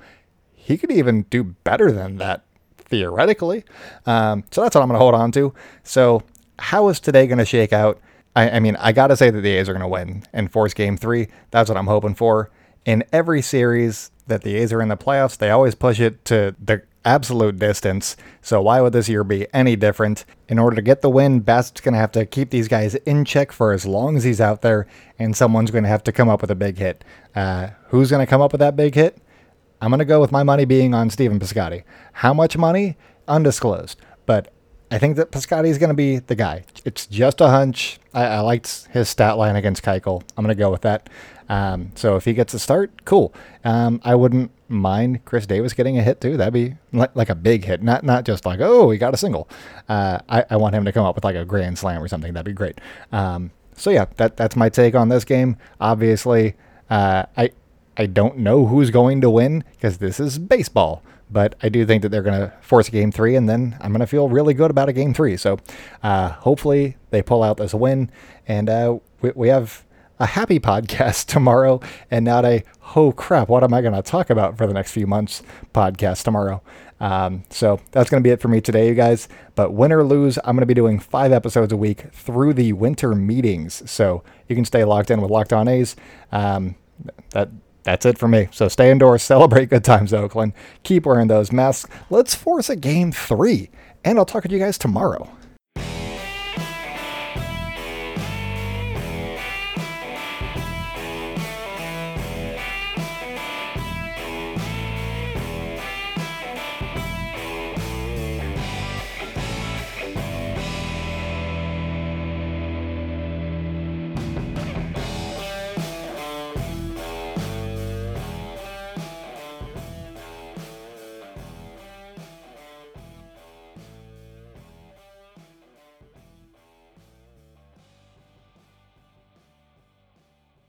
he 0.55 0.77
could 0.77 0.93
even 0.93 1.23
do 1.25 1.43
better 1.43 1.91
than 1.91 2.17
that 2.19 2.43
theoretically. 2.77 3.65
Um, 4.05 4.45
so 4.51 4.63
that's 4.63 4.75
what 4.75 4.83
I'm 4.83 4.89
going 4.89 4.99
to 4.99 5.03
hold 5.03 5.15
on 5.15 5.33
to. 5.33 5.55
So 5.85 6.23
how 6.59 6.89
is 6.89 7.01
today 7.01 7.27
going 7.27 7.39
to 7.39 7.47
shake 7.47 7.73
out? 7.73 7.99
I, 8.37 8.51
I 8.51 8.61
mean, 8.61 8.77
I 8.77 8.93
got 8.93 9.07
to 9.07 9.17
say 9.17 9.31
that 9.31 9.41
the 9.41 9.57
A's 9.57 9.69
are 9.69 9.73
going 9.73 9.81
to 9.81 9.89
win 9.89 10.25
and 10.35 10.53
force 10.53 10.75
game 10.75 10.99
three. 10.99 11.29
That's 11.51 11.71
what 11.71 11.79
I'm 11.79 11.87
hoping 11.87 12.15
for. 12.15 12.51
In 12.85 13.05
every 13.13 13.43
series, 13.43 14.11
that 14.31 14.43
the 14.43 14.57
A's 14.57 14.73
are 14.73 14.81
in 14.81 14.89
the 14.89 14.97
playoffs. 14.97 15.37
They 15.37 15.51
always 15.51 15.75
push 15.75 16.01
it 16.01 16.25
to 16.27 16.55
the 16.59 16.83
absolute 17.05 17.59
distance. 17.59 18.17
So 18.41 18.63
why 18.63 18.81
would 18.81 18.93
this 18.93 19.09
year 19.09 19.25
be 19.25 19.47
any 19.53 19.77
different? 19.77 20.25
In 20.49 20.59
order 20.59 20.77
to 20.77 20.83
get 20.83 21.03
the 21.03 21.11
win, 21.11 21.41
Bassitt's 21.41 21.81
going 21.83 21.95
to 21.95 22.01
have 22.01 22.13
to 22.13 22.25
keep 22.25 22.51
these 22.51 22.69
guys 22.69 22.95
in 22.95 23.25
check 23.25 23.53
for 23.53 23.73
as 23.73 23.85
long 23.85 24.17
as 24.17 24.25
he's 24.25 24.41
out 24.41 24.63
there, 24.63 24.87
and 25.19 25.37
someone's 25.37 25.71
going 25.71 25.85
to 25.85 25.91
have 25.91 26.05
to 26.05 26.13
come 26.13 26.29
up 26.29 26.41
with 26.41 26.51
a 26.51 26.55
big 26.55 26.79
hit. 26.79 27.05
Uh, 27.35 27.69
who's 27.89 28.11
going 28.11 28.25
to 28.25 28.31
come 28.31 28.41
up 28.41 28.53
with 28.53 28.61
that 28.61 28.77
big 28.77 28.95
hit? 28.95 29.19
I'm 29.83 29.91
going 29.91 29.99
to 29.99 30.05
go 30.05 30.21
with 30.21 30.33
my 30.33 30.43
money 30.43 30.65
being 30.65 30.95
on 30.95 31.11
Stephen 31.11 31.39
Piscotty. 31.39 31.85
How 32.13 32.33
much 32.33 32.57
money? 32.57 32.97
Undisclosed. 33.29 33.99
But 34.27 34.53
I 34.91 34.99
think 34.99 35.17
that 35.17 35.33
Piscotty 35.33 35.69
is 35.69 35.79
going 35.79 35.89
to 35.89 35.95
be 35.95 36.19
the 36.19 36.35
guy. 36.35 36.65
It's 36.85 37.07
just 37.07 37.41
a 37.41 37.49
hunch. 37.49 37.99
I, 38.13 38.25
I 38.25 38.41
liked 38.41 38.89
his 38.91 39.09
stat 39.09 39.39
line 39.39 39.57
against 39.57 39.83
Keuchel. 39.83 40.23
I'm 40.37 40.45
going 40.45 40.55
to 40.55 40.59
go 40.59 40.71
with 40.71 40.83
that. 40.83 41.09
Um, 41.51 41.91
so 41.97 42.15
if 42.15 42.25
he 42.25 42.33
gets 42.33 42.55
a 42.55 42.61
start, 42.61 43.05
cool. 43.05 43.35
Um, 43.65 44.01
I 44.05 44.15
wouldn't 44.15 44.53
mind 44.69 45.25
Khris 45.25 45.47
Davis 45.47 45.73
getting 45.73 45.99
a 45.99 46.03
hit 46.03 46.21
too. 46.21 46.37
That'd 46.37 46.55
be 46.55 46.77
like, 46.93 47.15
like 47.17 47.29
a 47.29 47.35
big 47.35 47.65
hit, 47.65 47.83
not 47.83 48.05
not 48.05 48.25
just 48.25 48.47
like 48.47 48.61
oh 48.61 48.91
he 48.91 48.99
got 48.99 49.13
a 49.13 49.17
single. 49.17 49.49
Uh, 49.89 50.21
I, 50.29 50.45
I 50.49 50.57
want 50.57 50.77
him 50.77 50.85
to 50.85 50.93
come 50.93 51.05
up 51.05 51.17
with 51.17 51.25
like 51.25 51.35
a 51.35 51.45
grand 51.45 51.77
slam 51.77 52.01
or 52.01 52.07
something. 52.07 52.33
That'd 52.33 52.47
be 52.47 52.53
great. 52.53 52.81
Um, 53.11 53.51
so 53.75 53.91
yeah, 53.91 54.07
that 54.17 54.37
that's 54.37 54.55
my 54.55 54.69
take 54.69 54.95
on 54.95 55.09
this 55.09 55.25
game. 55.25 55.57
Obviously, 55.81 56.55
uh, 56.89 57.25
I 57.37 57.51
I 57.97 58.07
don't 58.07 58.39
know 58.39 58.67
who's 58.67 58.91
going 58.91 59.21
to 59.21 59.29
win 59.29 59.65
because 59.73 59.99
this 59.99 60.21
is 60.21 60.39
baseball. 60.39 61.03
But 61.33 61.55
I 61.63 61.69
do 61.69 61.87
think 61.87 62.03
that 62.03 62.09
they're 62.09 62.23
going 62.23 62.41
to 62.41 62.53
force 62.61 62.89
a 62.89 62.91
game 62.91 63.13
three, 63.13 63.37
and 63.37 63.49
then 63.49 63.77
I'm 63.81 63.93
going 63.93 64.01
to 64.01 64.07
feel 64.07 64.29
really 64.29 64.53
good 64.53 64.69
about 64.69 64.89
a 64.89 64.93
game 64.93 65.15
three. 65.15 65.37
So 65.37 65.59
uh, 66.03 66.31
hopefully 66.31 66.97
they 67.11 67.23
pull 67.23 67.45
out 67.45 67.57
this 67.57 67.73
win, 67.73 68.11
and 68.49 68.69
uh, 68.69 68.99
we, 69.21 69.31
we 69.37 69.49
have 69.49 69.85
a 70.21 70.27
happy 70.27 70.61
podcast 70.61 71.27
tomorrow 71.27 71.81
and 72.11 72.25
not 72.25 72.45
a, 72.45 72.63
oh 72.95 73.11
crap, 73.11 73.49
what 73.49 73.65
am 73.65 73.75
I 73.75 73.81
going 73.81 73.95
to 73.95 74.03
talk 74.03 74.31
about 74.31 74.57
for 74.57 74.67
the 74.67 74.75
next 74.75 74.93
few 74.93 75.07
months 75.07 75.43
podcast 75.75 76.23
tomorrow. 76.23 76.63
Um, 77.01 77.45
so 77.49 77.81
that's 77.93 78.11
going 78.11 78.23
to 78.23 78.27
be 78.27 78.31
it 78.31 78.43
for 78.43 78.49
me 78.49 78.61
today, 78.61 78.87
you 78.87 78.95
guys. 78.95 79.27
But 79.55 79.73
win 79.73 79.91
or 79.91 80.05
lose, 80.05 80.39
I'm 80.39 80.55
going 80.55 80.61
to 80.61 80.67
be 80.67 80.75
doing 80.75 80.99
five 81.01 81.33
episodes 81.33 81.73
a 81.73 81.77
week 81.77 82.05
through 82.13 82.53
the 82.55 82.75
winter 82.75 83.15
meetings. 83.15 83.91
So 83.91 84.23
you 84.49 84.55
can 84.55 84.67
stay 84.67 84.85
locked 84.85 85.11
in 85.11 85.23
with 85.23 85.31
Locked 85.31 85.55
On 85.55 85.67
A's. 85.67 85.97
Um, 86.31 86.77
that 87.31 87.49
that's 87.83 88.05
it 88.05 88.19
for 88.19 88.29
me. 88.29 88.49
So 88.53 88.69
stay 88.69 88.91
indoors, 88.91 89.23
celebrate 89.25 89.71
good 89.71 89.85
times, 89.85 90.13
Oakland. 90.13 90.53
Keep 90.83 91.07
wearing 91.07 91.29
those 91.29 91.51
masks. 91.51 91.91
Let's 92.11 92.35
force 92.35 92.69
a 92.69 92.77
game 92.77 93.11
three. 93.11 93.71
And 94.05 94.19
I'll 94.19 94.27
talk 94.27 94.45
to 94.45 94.51
you 94.51 94.59
guys 94.59 94.77
tomorrow. 94.77 95.31